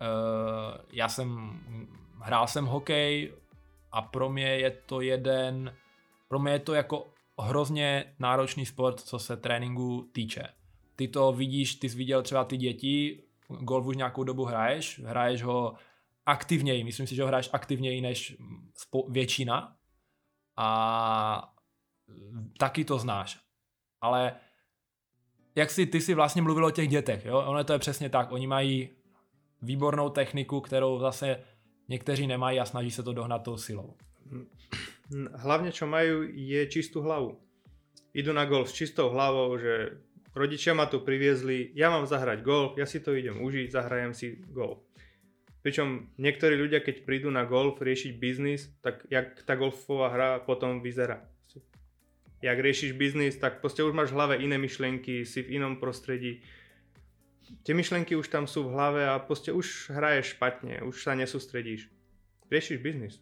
[0.00, 1.60] uh, já jsem,
[2.20, 3.32] hrál jsem hokej
[3.92, 5.76] a pro mě je to jeden,
[6.28, 10.48] pro mě je to jako hrozně náročný sport, co se tréninku týče.
[10.96, 15.42] Ty to vidíš, ty jsi viděl třeba ty děti, golf už nějakou dobu hraješ, hraješ
[15.42, 15.74] ho
[16.26, 18.36] aktivněji, myslím si, že ho hraješ aktivněji než
[19.08, 19.76] většina
[20.56, 21.54] a
[22.58, 23.38] taky to znáš.
[24.00, 24.34] Ale
[25.54, 27.38] jak si ty si vlastně mluvil o těch dětech, jo?
[27.38, 28.88] Ono to je přesně tak, oni mají
[29.62, 31.36] výbornou techniku, kterou zase
[31.88, 33.94] někteří nemají a snaží se to dohnat tou silou.
[35.34, 36.10] Hlavně, čo mají,
[36.48, 37.40] je čistou hlavu.
[38.14, 39.90] Idu na golf s čistou hlavou, že
[40.34, 44.40] rodičia ma tu priviezli, ja mám zahrať golf, ja si to idem užiť, zahrajem si
[44.48, 44.80] golf.
[45.62, 50.80] Pričom niektorí ľudia, keď prídu na golf riešiť biznis, tak jak tá golfová hra potom
[50.82, 51.28] vyzerá
[52.42, 56.42] jak riešiš biznis, tak prostě už máš v hlave iné myšlenky, si v inom prostredí.
[57.62, 61.88] Tie myšlenky už tam sú v hlave a prostě už hraješ špatně, už sa nesústredíš.
[62.50, 63.20] Riešiš biznis.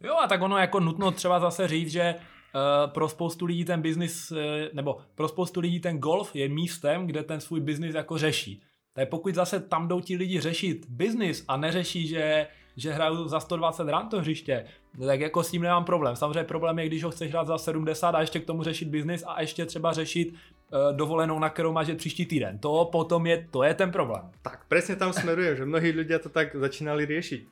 [0.00, 2.14] Jo a tak ono jako nutno třeba zase říct, že
[2.54, 4.38] Uh, pro spoustu lidí ten biznis, uh,
[4.72, 8.62] nebo pro spoustu lidí ten golf je místem, kde ten svůj biznis jako řeší.
[8.92, 13.40] Tak pokud zase tam jdou ti lidi řešit biznis a neřeší, že že hraju za
[13.40, 14.64] 120 ran to hřiště,
[15.06, 16.16] tak jako s tím nemám problém.
[16.16, 19.24] Samozřejmě problém je, když ho chceš hrát za 70 a ještě k tomu řešit biznis
[19.26, 22.58] a ještě třeba řešit uh, dovolenou, na kterou máš příští týden.
[22.58, 24.30] To potom je, to je ten problém.
[24.42, 27.48] Tak přesně tam smerujem, že mnohí lidé to tak začínali řešit.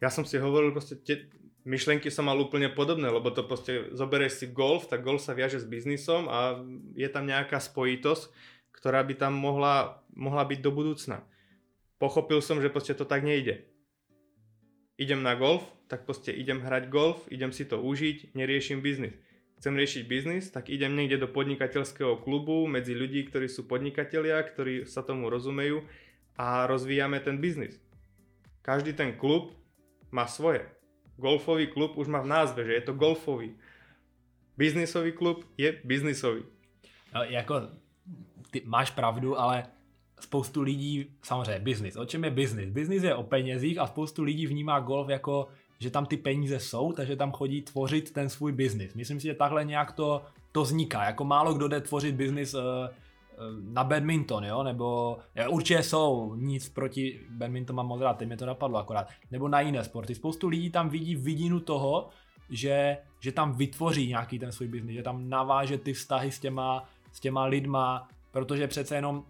[0.00, 1.18] Já jsem si hovoril, prostě tě,
[1.66, 5.58] myšlenky som mal úplne podobné, lebo to prostě zobereš si golf, tak golf sa viaže
[5.60, 6.62] s biznisom a
[6.94, 8.30] je tam nejaká spojitosť,
[8.70, 11.26] ktorá by tam mohla, mohla byť do budúcna.
[11.98, 13.58] Pochopil som, že prostě to tak nejde
[14.98, 19.14] idem na golf, tak prostě idem hrať golf, idem si to užiť, neriešim biznis.
[19.56, 24.84] Chcem riešiť biznis, tak idem niekde do podnikateľského klubu medzi ľudí, ktorí sú podnikatelia, ktorí
[24.84, 25.80] sa tomu rozumejú
[26.36, 27.80] a rozvíjame ten biznis.
[28.60, 29.56] Každý ten klub
[30.12, 30.60] má svoje.
[31.16, 33.56] Golfový klub už má v názve, že je to golfový.
[34.60, 36.44] Biznisový klub je biznisový.
[37.14, 37.72] No, jako,
[38.50, 39.64] ty máš pravdu, ale
[40.20, 41.96] spoustu lidí, samozřejmě business.
[41.96, 42.70] O čem je business?
[42.70, 45.48] Business je o penězích a spoustu lidí vnímá golf jako,
[45.78, 48.94] že tam ty peníze jsou, takže tam chodí tvořit ten svůj business.
[48.94, 51.04] Myslím si, že takhle nějak to, to vzniká.
[51.04, 52.62] Jako málo kdo jde tvořit business uh,
[53.72, 58.36] na badminton, jo, nebo ja, určitě jsou, nic proti badminton mám moc rád, teď mě
[58.36, 60.14] to napadlo akorát, nebo na jiné sporty.
[60.14, 62.08] Spoustu lidí tam vidí vidinu toho,
[62.50, 66.84] že, že tam vytvoří nějaký ten svůj biznis, že tam naváže ty vztahy s těma,
[67.12, 69.24] s těma lidma, protože přece jenom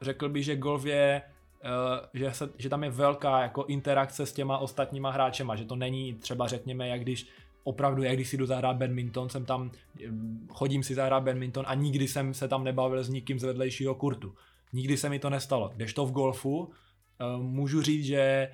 [0.00, 1.22] řekl bych, že golf je
[1.64, 5.76] Uh, že, se, že tam je velká jako interakce s těma ostatníma hráčema, že to
[5.76, 7.26] není třeba řekněme, jak když
[7.62, 9.70] opravdu, jak když si jdu zahrát badminton, jsem tam,
[10.48, 14.34] chodím si zahrát badminton a nikdy jsem se tam nebavil s nikým z vedlejšího kurtu.
[14.72, 15.70] Nikdy se mi to nestalo.
[15.94, 16.72] to v golfu
[17.36, 18.50] můžu říct, že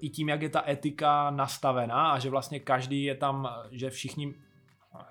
[0.00, 4.34] i tím, jak je ta etika nastavená a že vlastně každý je tam, že všichni,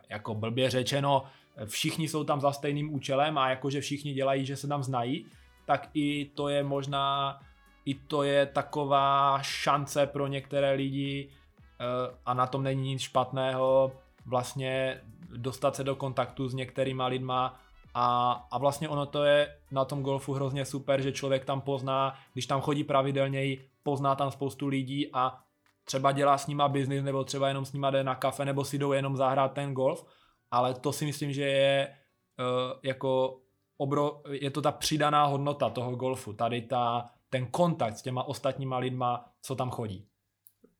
[0.09, 1.23] jako blbě řečeno,
[1.65, 5.25] všichni jsou tam za stejným účelem a jakože všichni dělají, že se tam znají,
[5.65, 7.39] tak i to je možná,
[7.85, 11.85] i to je taková šance pro některé lidi eh,
[12.25, 13.91] a na tom není nic špatného
[14.25, 15.01] vlastně
[15.37, 17.59] dostat se do kontaktu s některýma lidma.
[17.93, 22.15] A, a vlastně ono to je na tom golfu hrozně super, že člověk tam pozná,
[22.33, 25.39] když tam chodí pravidelně, pozná tam spoustu lidí a
[25.85, 28.77] třeba dělá s nima biznis, nebo třeba jenom s nima jde na kafe, nebo si
[28.77, 30.05] jdou jenom zahrát ten golf,
[30.51, 33.41] ale to si myslím, že je uh, jako
[33.77, 38.77] obro, je to ta přidaná hodnota toho golfu, tady ta, ten kontakt s těma ostatníma
[38.77, 40.07] lidma, co tam chodí.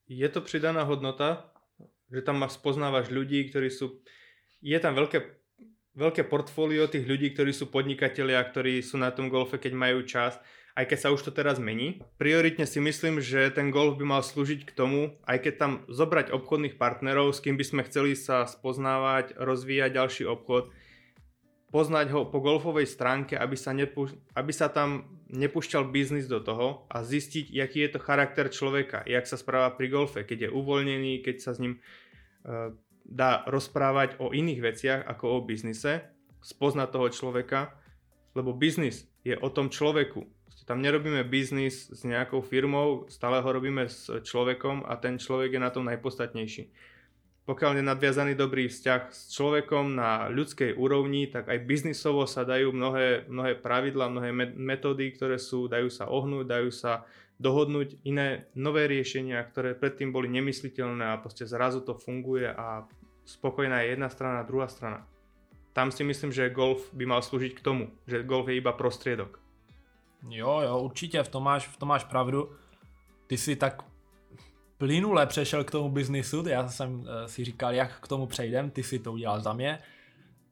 [0.08, 1.51] Je to přidaná hodnota,
[2.13, 4.06] že tam spoznávaš ľudí, ktorí sú...
[4.62, 5.19] Je tam veľké,
[5.97, 10.38] veľké portfólio tých ľudí, ktorí sú podnikatelia, ktorí sú na tom golfe, keď majú čas
[10.76, 12.04] aj keď sa už to teraz mení.
[12.20, 16.36] Prioritne si myslím, že ten golf by mal slúžiť k tomu, aj keď tam zobrať
[16.36, 20.68] obchodných partnerov, s kým by sme chceli sa spoznávať, rozvíjať ďalší obchod,
[21.72, 26.84] poznať ho po golfovej stránke, aby sa, nepu- aby sa tam nepúšťal biznis do toho
[26.92, 31.24] a zistiť, aký je to charakter človeka, jak sa správa pri golfe, keď je uvoľnený,
[31.24, 32.76] keď sa s ním uh,
[33.08, 36.04] dá rozprávať o iných veciach ako o biznise,
[36.44, 37.74] spoznať toho človeka,
[38.36, 40.35] lebo biznis je o tom človeku.
[40.65, 45.62] Tam nerobíme biznis s nejakou firmou, stále ho robíme s človekom a ten človek je
[45.62, 46.73] na tom najpodstatnejší.
[47.45, 52.73] Pokiaľ je nadviazaný dobrý vzťah s človekom na ľudskej úrovni, tak aj biznisovo sa dajú
[52.73, 57.06] mnohé, mnohé pravidla, mnohé metódy, ktoré sú, dajú sa ohnúť, dajú sa
[57.38, 62.89] dohodnúť iné nové riešenia, ktoré predtým boli nemysliteľné a proste zrazu to funguje a
[63.30, 65.06] spokojná je jedna strana, druhá strana.
[65.78, 69.44] Tam si myslím, že golf by mal slúžiť k tomu, že golf je iba prostriedok.
[70.30, 72.52] Jo, jo, určitě, v tom máš, v tom máš pravdu.
[73.28, 73.84] Ty si tak
[74.78, 78.84] plynule přešel k tomu biznisu, já jsem uh, si říkal, jak k tomu přejdem, ty
[78.84, 79.80] si to udělal za mě.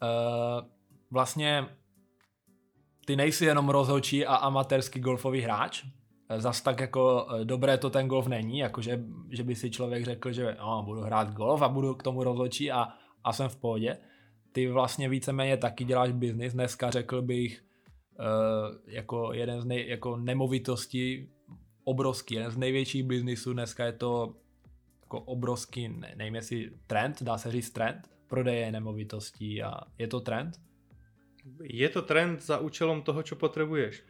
[0.04, 0.66] Uh,
[1.12, 1.66] vlastně
[3.06, 5.84] ty nejsi jenom rozhodčí a amatérský golfový hráč,
[6.30, 10.32] eh, zas tak jako dobré to ten golf není, jakože že by si člověk řekl,
[10.32, 12.88] že no, budu hrát golf a budu k tomu rozhodčí a,
[13.24, 13.98] a jsem v pohodě.
[14.52, 17.73] Ty vlastně víceméně taky děláš biznis, dneska řekl bych, Eh,
[18.88, 21.30] jako jeden z nej, jako nemovitostí
[21.84, 24.36] obrovský, jeden z největších biznisů dneska je to
[25.02, 30.20] jako obrovský, ne, nevím jestli trend, dá se říct trend, prodeje nemovitostí a je to
[30.20, 30.56] trend?
[31.64, 34.04] Je to trend za účelom toho, čo potrebuješ.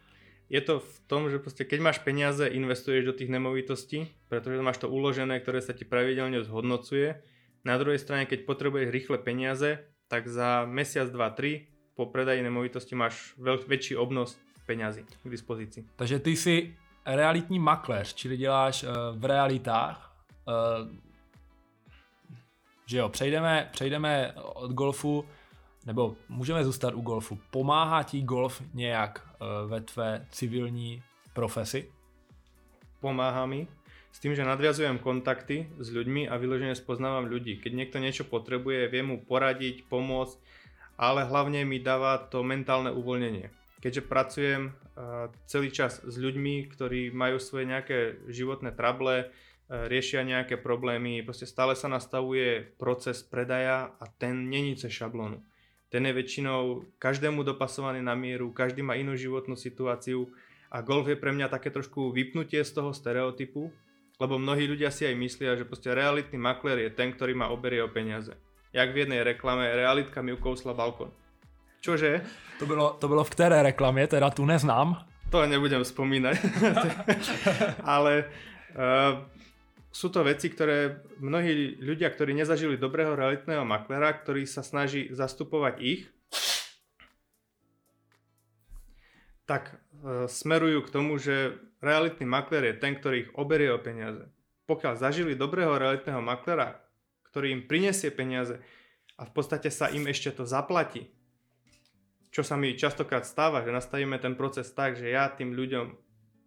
[0.48, 4.78] Je to v tom, že prostě keď máš peniaze, investuješ do tých nemovitostí, pretože máš
[4.78, 7.20] to uložené, ktoré sa ti pravidelne zhodnocuje.
[7.64, 12.94] Na druhej strane, keď potrebuješ rýchle peniaze, tak za mesiac, dva, tri po predaji nemovitosti
[12.94, 15.84] máš veľ, väčší obnos peňazí k dispozici.
[15.96, 16.76] Takže ty jsi
[17.06, 20.16] realitní makléř, čili děláš uh, v realitách.
[20.48, 20.88] Uh,
[22.86, 25.24] že jo, přejdeme, přejdeme od golfu,
[25.86, 27.38] nebo můžeme zůstat u golfu.
[27.50, 31.02] Pomáhá ti golf nějak uh, ve tvé civilní
[31.32, 31.92] profesi?
[33.00, 33.68] Pomáhá mi.
[34.14, 37.58] S tým, že nadviazujem kontakty s ľuďmi a vyložene spoznávam ľudí.
[37.58, 40.38] Keď niekto niečo potrebuje, viem mu poradiť, pomôcť,
[40.94, 43.50] ale hlavne mi dáva to mentálne uvoľnenie.
[43.82, 44.62] Keďže pracujem
[45.44, 47.98] celý čas s ľuďmi, ktorí majú svoje nejaké
[48.30, 49.28] životné trable,
[49.68, 55.42] riešia nejaké problémy, proste stále sa nastavuje proces predaja a ten není cez šablónu.
[55.90, 60.30] Ten je väčšinou každému dopasovaný na mieru, každý má inú životnú situáciu
[60.70, 63.70] a golf je pre mňa také trošku vypnutie z toho stereotypu,
[64.18, 67.82] lebo mnohí ľudia si aj myslia, že proste realitný makler je ten, ktorý ma oberie
[67.82, 68.34] o peniaze
[68.74, 71.10] jak v jednej reklame, realitka mi ukousla balkon.
[71.80, 72.20] Čože?
[72.58, 75.06] To bylo, to bylo v které reklamě, teda tu neznám.
[75.30, 76.36] To nebudem spomínať.
[77.82, 78.24] Ale
[78.74, 79.18] uh,
[79.90, 85.74] sú to veci, ktoré mnohí ľudia, ktorí nezažili dobrého realitného maklera, ktorý sa snaží zastupovať
[85.82, 86.06] ich,
[89.46, 94.30] tak uh, smerujú k tomu, že realitný makler je ten, ktorý ich oberie o peniaze.
[94.70, 96.83] Pokiaľ zažili dobrého realitného maklera,
[97.34, 98.62] ktorý im prinesie peniaze
[99.18, 101.10] a v podstate sa im ešte to zaplatí.
[102.30, 105.98] Čo sa mi častokrát stáva, že nastavíme ten proces tak, že ja tým ľuďom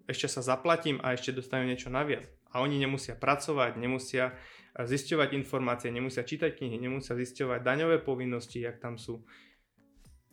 [0.08, 2.24] ešte sa zaplatím a ešte dostanem niečo naviac.
[2.56, 4.32] A oni nemusia pracovať, nemusia
[4.80, 9.28] zisťovať informácie, nemusia čítať knihy, nemusia zisťovať daňové povinnosti, jak tam sú.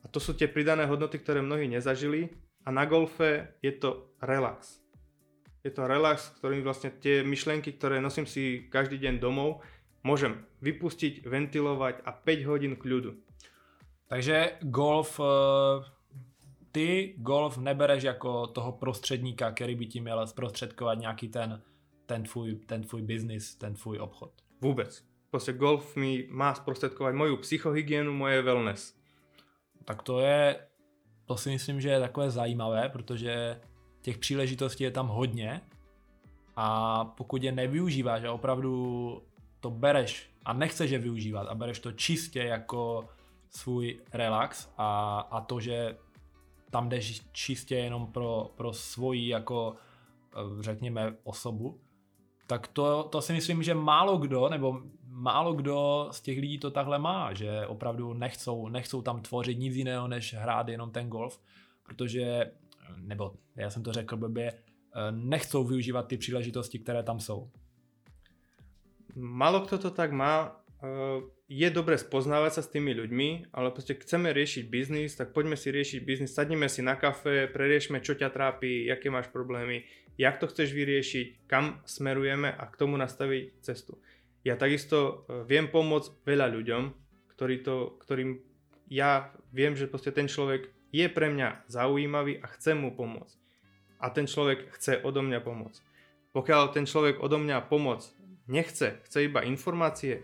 [0.02, 2.30] A to sú tie pridané hodnoty, ktoré mnohí nezažili
[2.62, 4.78] a na golfe je to relax.
[5.66, 9.64] Je to relax, ktorým vlastne tie myšlienky, ktoré nosím si každý deň domov,
[10.04, 13.16] môžem vypustiť, ventilovať a 5 hodín kľudu.
[14.06, 15.84] Takže golf, eh,
[16.72, 21.62] ty golf nebereš jako toho prostředníka, který by ti měl zprostředkovat nějaký ten,
[22.06, 24.32] ten, tvůj, ten tvůj biznis, ten tvůj obchod.
[24.60, 25.04] Vůbec.
[25.30, 28.94] Prostě golf mi má zprostředkovat moju psychohygienu, moje wellness.
[29.84, 30.66] Tak to je,
[31.24, 33.60] to si myslím, že je takové zajímavé, protože
[34.00, 35.60] těch příležitostí je tam hodně
[36.56, 39.22] a pokud je nevyužíváš a opravdu
[39.64, 43.08] to bereš a nechceš je využívat a bereš to čistě jako
[43.50, 45.96] svůj relax a, a to, že
[46.70, 51.80] tam jdeš čistě jenom pro, pro svoji jako eh, řekněme osobu,
[52.46, 56.70] tak to, to si myslím, že málo kdo, nebo málo kdo z těch lidí to
[56.70, 61.40] takhle má, že opravdu nechcou, nechcou tam tvořit nic jiného, než hrát jenom ten golf,
[61.82, 62.52] protože,
[62.96, 67.50] nebo já jsem to řekl blbě, eh, nechcou využívat ty příležitosti, které tam jsou.
[69.14, 74.00] Málo kto to tak má, eh, je dobré spoznávať sa s tými ľuďmi, ale proste
[74.00, 78.32] chceme riešiť biznis, tak poďme si riešiť biznis, sadneme si na kafe, preriešme, čo ťa
[78.32, 79.84] trápi, aké máš problémy,
[80.16, 84.00] jak to chceš vyriešiť, kam smerujeme a k tomu nastaviť cestu.
[84.40, 86.82] Ja takisto e, viem pomôcť veľa ľuďom,
[87.36, 88.40] ktorý to, ktorým
[88.88, 93.36] ja viem, že proste ten človek je pre mňa zaujímavý a chcem mu pomôcť.
[94.00, 95.80] A ten človek chce odo mňa pomôcť.
[96.36, 100.22] Pokiaľ ten človek odo mňa pomôcť nechce, chce iba informácie,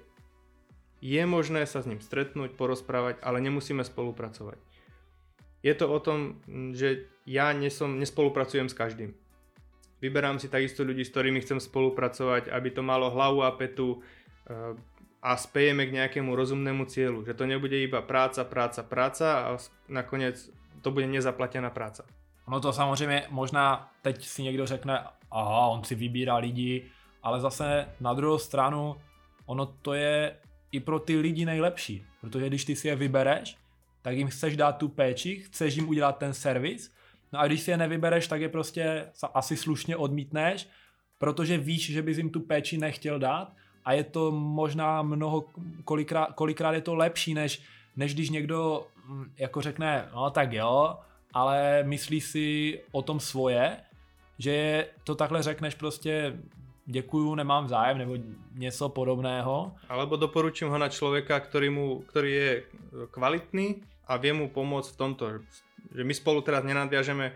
[1.00, 4.60] je možné sa s ním stretnúť, porozprávať, ale nemusíme spolupracovať.
[5.64, 6.40] Je to o tom,
[6.72, 9.12] že ja nesom, nespolupracujem s každým.
[10.00, 14.72] Vyberám si takisto ľudí, s ktorými chcem spolupracovať, aby to malo hlavu a petu eh,
[15.20, 17.24] a spejeme k nejakému rozumnému cieľu.
[17.28, 19.60] Že to nebude iba práca, práca, práca a
[19.92, 20.48] nakoniec
[20.80, 22.04] to bude nezaplatená práca.
[22.48, 26.90] No to samozřejmě možná teď si někdo řekne, aha, on si vybírá lidi,
[27.22, 28.96] ale zase na druhou stranu
[29.46, 30.36] ono to je
[30.72, 33.56] i pro ty lidi nejlepší, protože když ty si je vybereš,
[34.02, 36.94] tak jim chceš dát tu péči, chceš jim udělat ten servis,
[37.32, 40.68] no a když si je nevybereš, tak je prostě asi slušně odmítneš,
[41.18, 43.52] protože víš, že bys jim tu péči nechtěl dát
[43.84, 45.44] a je to možná mnoho,
[45.84, 47.62] kolikrát, kolikrát je to lepší, než,
[47.96, 50.96] než když někdo mm, jako řekne, no tak jo,
[51.32, 53.76] ale myslí si o tom svoje,
[54.38, 56.38] že to takhle řekneš prostě
[56.90, 58.16] děkuju, nemám zájem, nebo
[58.54, 59.72] něco podobného.
[59.88, 62.62] Alebo doporučím ho na člověka, který, mu, který je
[63.10, 65.24] kvalitný a vie mu pomôcť v tomto.
[65.94, 67.34] Že my spolu teraz nenadviažeme e,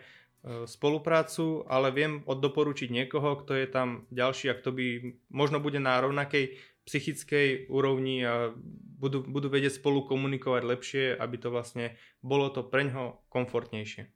[0.67, 4.87] spoluprácu, ale viem oddoporučiť niekoho, kto je tam ďalší a kto by
[5.31, 8.53] možno bude na rovnakej psychickej úrovni a
[8.99, 14.11] budú, budú vedieť spolu komunikovať lepšie, aby to vlastne bolo to preňho komfortnější.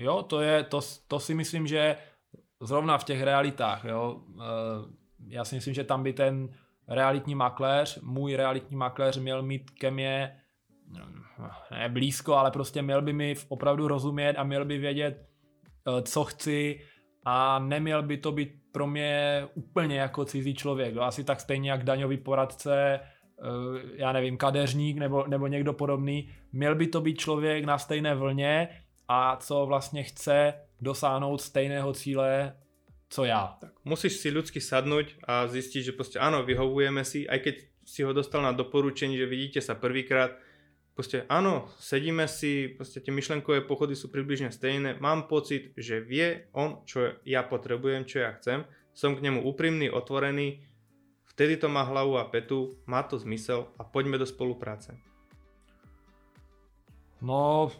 [0.00, 1.96] Jo, to, je, to, to si myslím, že
[2.60, 6.48] zrovna v těch realitách, jo, eh, já si myslím, že tam by ten
[6.88, 10.36] realitní makléř, můj realitní makléř měl mít ke mně
[11.70, 15.26] ne blízko, ale prostě měl by mi opravdu rozumět a měl by vědět,
[15.88, 16.80] eh, co chci
[17.24, 20.94] a neměl by to být pro mě úplně jako cizí člověk.
[20.94, 21.02] Jo.
[21.02, 23.42] Asi tak stejně jak daňový poradce, eh,
[23.94, 26.30] já nevím, kadeřník nebo, nebo někdo podobný.
[26.52, 28.68] Měl by to být člověk na stejné vlně
[29.08, 32.56] a co vlastně chce dosáhnout stejného cíle,
[33.08, 33.56] co já.
[33.60, 37.54] Tak, musíš si ľudsky sadnúť a zistiť, že prostě ano, vyhovujeme si, aj keď
[37.84, 40.30] si ho dostal na doporučení, že vidíte sa prvýkrát,
[40.94, 46.46] prostě ano, sedíme si, prostě tie myšlenkové pochody sú približne stejné, mám pocit, že vie
[46.52, 48.64] on, čo ja potrebujem, čo ja chcem,
[48.94, 50.62] som k nemu úprimný, otvorený,
[51.24, 54.94] vtedy to má hlavu a petu, má to zmysel a poďme do spolupráce.
[57.20, 57.72] No,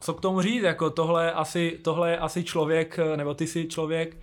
[0.00, 4.14] co k tomu říct, jako tohle, asi, tohle je asi člověk, nebo ty jsi člověk,
[4.14, 4.20] uh,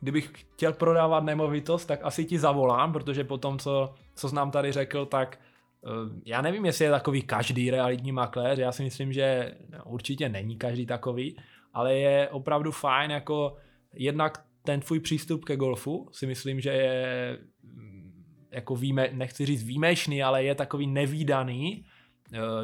[0.00, 4.72] kdybych chtěl prodávat nemovitost, tak asi ti zavolám, protože po tom, co, co znám tady
[4.72, 5.40] řekl, tak
[5.82, 5.90] uh,
[6.24, 9.54] já nevím, jestli je takový každý realitní makléř, já si myslím, že
[9.84, 11.36] určitě není každý takový,
[11.72, 13.56] ale je opravdu fajn jako
[13.94, 19.64] jednak ten tvůj přístup ke golfu si myslím, že je mm, jako víme, nechci říct
[19.64, 21.93] výjimečný, ale je takový nevýdaný, Eh,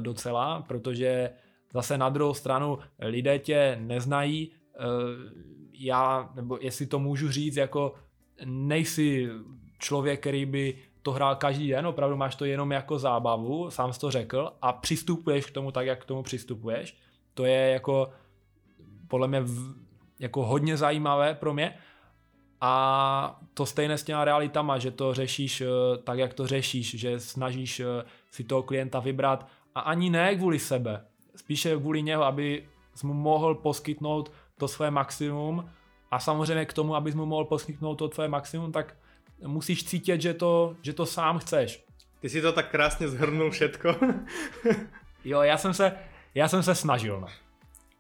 [0.01, 1.31] docela, protože
[1.73, 4.83] zase na druhou stranu lidé tě neznají, eh,
[5.73, 7.95] já, nebo jestli to můžu říct, jako
[8.45, 9.29] nejsi
[9.79, 14.01] člověk, který by to hrál každý den, opravdu máš to jenom jako zábavu, sám jsi
[14.01, 16.97] to řekl, a přistupuješ k tomu tak, jak k tomu přistupuješ.
[17.35, 18.11] To je jako
[19.09, 19.75] podle mě v,
[20.19, 21.75] jako hodně zajímavé pro mě.
[22.61, 25.67] A to stejné s těma realitama, že to řešíš eh,
[26.05, 27.83] tak, jak to řešíš, že snažíš
[28.31, 31.05] si toho klienta vybrat a ani ne kvůli sebe,
[31.37, 32.69] spíše kvůli něho, aby
[33.03, 35.71] mu mohl poskytnout to své maximum
[36.11, 38.97] a samozřejmě k tomu, abys mu mohl poskytnout to tvoje maximum, tak
[39.47, 41.85] musíš cítit, že to, že to sám chceš.
[42.21, 43.97] Ty si to tak krásně zhrnul všetko.
[45.25, 45.93] jo, já jsem se,
[46.35, 47.21] já jsem se snažil.
[47.21, 47.27] No.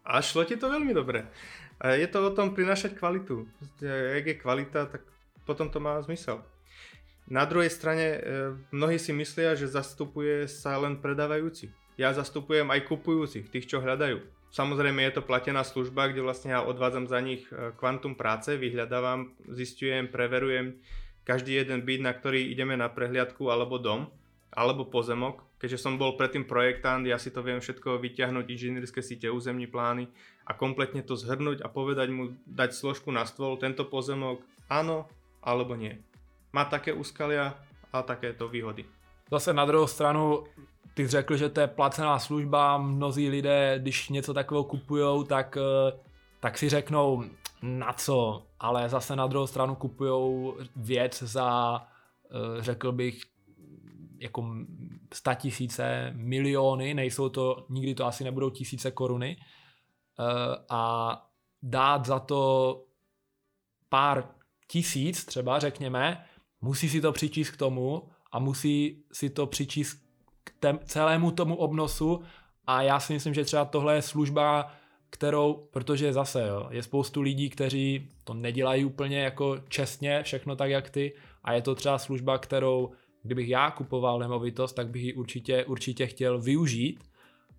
[0.05, 1.27] A šlo ti to velmi dobře.
[1.93, 3.49] Je to o tom prinašať kvalitu.
[4.13, 5.01] Jak je kvalita, tak
[5.45, 6.43] potom to má zmysel.
[7.31, 8.19] Na druhej strane e,
[8.75, 11.71] mnohí si myslia, že zastupuje sa len predávajúci.
[11.95, 14.19] Ja zastupujem aj kupujúcich, tých, čo hľadajú.
[14.51, 19.31] Samozrejme je to platená služba, kde vlastne ja odvádzam za nich e, kvantum práce, vyhľadávam,
[19.47, 20.83] zistujem, preverujem
[21.23, 24.11] každý jeden byt, na ktorý ideme na prehliadku alebo dom,
[24.51, 29.31] alebo pozemok, keďže som bol predtým projektant, ja si to viem všetko vyťahnuť, inžinierské síte,
[29.31, 30.11] územní plány
[30.43, 35.07] a kompletne to zhrnúť a povedať mu, dať složku na stôl, tento pozemok áno
[35.39, 36.03] alebo nie.
[36.53, 37.55] Má také úskalia
[37.93, 38.85] a takéto výhody.
[39.31, 40.45] Zase na druhou stranu,
[40.95, 45.57] ty jsi řekl, že to je placená služba, mnozí lidé, když něco takového kupují, tak,
[45.57, 45.99] eh,
[46.41, 47.25] tak si řeknou,
[47.63, 51.81] na co, ale zase na druhou stranu kupují věc za,
[52.25, 53.23] eh, řekl bych,
[54.19, 54.55] jako
[55.15, 61.15] sta tisíce, miliony, nejsou to, nikdy to asi nebudou tisíce koruny eh, a
[61.63, 62.85] dát za to
[63.89, 64.29] pár
[64.67, 66.25] tisíc třeba, řekněme,
[66.61, 68.03] musí si to přičíst k tomu
[68.33, 69.99] a musí si to přičíst
[70.45, 72.23] k tém, celému tomu obnosu
[72.67, 74.73] a já si myslím, že třeba tohle je služba,
[75.11, 80.71] kterou, protože zase jo, je spoustu lidí, kteří to nedělají úplně jako čestně, všechno tak
[80.71, 81.13] jak ty
[81.45, 82.91] a je to třeba služba, kterou
[83.23, 87.05] kdybych já kupoval nemovitost, tak bych ji určitě, určitě chtěl využít,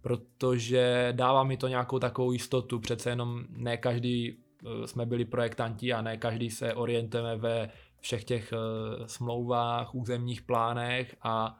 [0.01, 5.93] protože dává mi to nějakou takovou jistotu, přece jenom ne každý eh, jsme byli projektanti
[5.93, 7.69] a ne každý se orientujeme ve
[8.01, 11.59] všech těch uh, smlouvách, územních plánech a,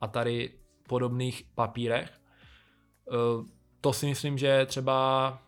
[0.00, 0.50] a tady
[0.88, 2.10] podobných papírech.
[3.04, 3.46] Uh,
[3.80, 5.38] to si myslím, že třeba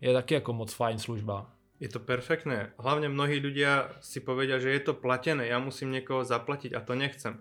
[0.00, 1.50] je taky jako moc fajn služba.
[1.80, 2.76] Je to perfektné.
[2.76, 6.92] Hlavne mnohí ľudia si povedia, že je to platené, ja musím niekoho zaplatiť a to
[6.92, 7.40] nechcem.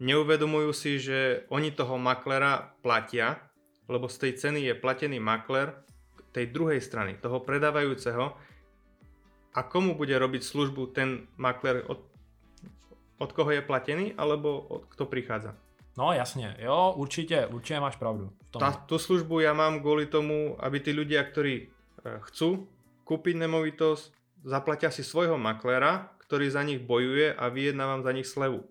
[0.00, 3.36] Neuvedomujú si, že oni toho maklera platia,
[3.84, 5.76] lebo z tej ceny je platený makler
[6.32, 8.32] tej druhej strany, toho predávajúceho
[9.54, 12.02] a komu bude robiť službu ten makler, od,
[13.22, 15.54] od koho je platený, alebo od, kto prichádza.
[15.98, 18.30] No jasně, jo, určitě, určitě máš pravdu.
[18.54, 21.64] V Tá, tú službu ja mám kvôli tomu, aby tí ľudia, ktorí e,
[22.30, 22.66] chcú
[23.06, 24.02] kúpiť nemovitosť,
[24.46, 28.66] zaplatia si svojho maklera, ktorý za nich bojuje a vyjednávam za nich slevu.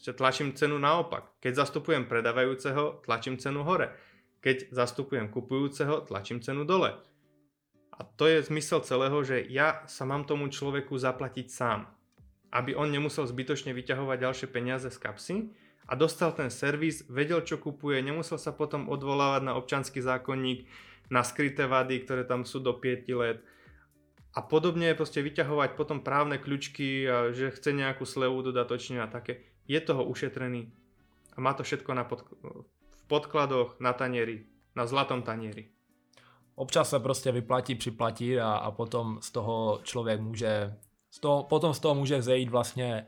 [0.00, 1.32] Že tlačím cenu naopak.
[1.40, 3.92] Keď zastupujem predávajúceho, tlačím cenu hore.
[4.40, 6.96] Keď zastupujem kupujúceho, tlačím cenu dole.
[7.96, 11.88] A to je zmysel celého, že ja sa mám tomu človeku zaplatiť sám.
[12.52, 15.36] Aby on nemusel zbytočne vyťahovať ďalšie peniaze z kapsy
[15.88, 20.68] a dostal ten servis, vedel čo kupuje, nemusel sa potom odvolávať na občanský zákonník,
[21.08, 23.38] na skryté vady, ktoré tam sú do 5 let
[24.36, 29.48] a podobne proste vyťahovať potom právne kľúčky že chce nejakú slevu dodatočne a také.
[29.64, 30.68] Je toho ušetrený
[31.32, 32.28] a má to všetko na pod,
[32.76, 34.44] v podkladoch, na tanieri,
[34.76, 35.75] na zlatom tanieri
[36.56, 40.74] občas se prostě vyplatí, připlatí a, a potom z toho člověk může,
[41.10, 43.06] z toho, potom z toho může zejít vlastně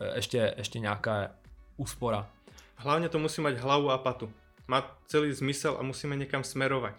[0.00, 1.30] e, ještě, ještě nějaká
[1.76, 2.30] úspora.
[2.74, 4.32] Hlavně to musí mať hlavu a patu.
[4.68, 6.94] Má celý zmysel a musíme někam smerovat.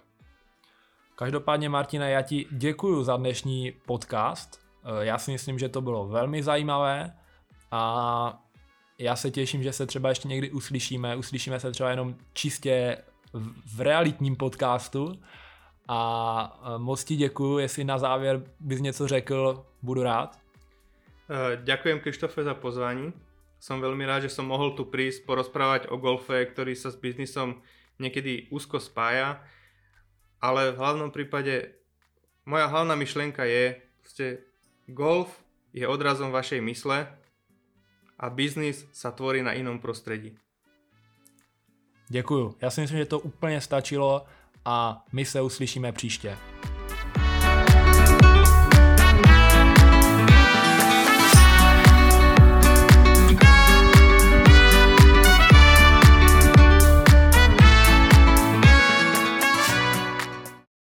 [1.15, 4.59] Každopádně, Martine, já ti děkuji za dnešní podcast.
[4.83, 7.13] E, já si myslím, že to bylo velmi zajímavé
[7.71, 8.43] a
[8.99, 11.15] já se těším, že se třeba ještě někdy uslyšíme.
[11.15, 12.97] Uslyšíme se třeba jenom čistě
[13.75, 15.19] v realitním podcastu
[15.87, 20.39] a moc ti děkuju, jestli na závěr bys něco řekl, budu rád.
[21.55, 23.13] Ďakujem Krištofe za pozvání.
[23.59, 27.57] Som veľmi rád, že som mohol tu prísť porozprávať o golfe, ktorý sa s biznisom
[27.97, 29.41] niekedy úzko spája,
[30.37, 31.73] ale v hlavnom prípade
[32.45, 34.45] moja hlavná myšlienka je, že
[34.87, 35.41] golf
[35.73, 37.09] je odrazom vašej mysle
[38.17, 40.37] a biznis sa tvorí na inom prostredí.
[42.07, 42.55] Děkuju.
[42.61, 44.25] Já si myslím, že to úplně stačilo
[44.69, 46.37] a my se uslyšíme příště.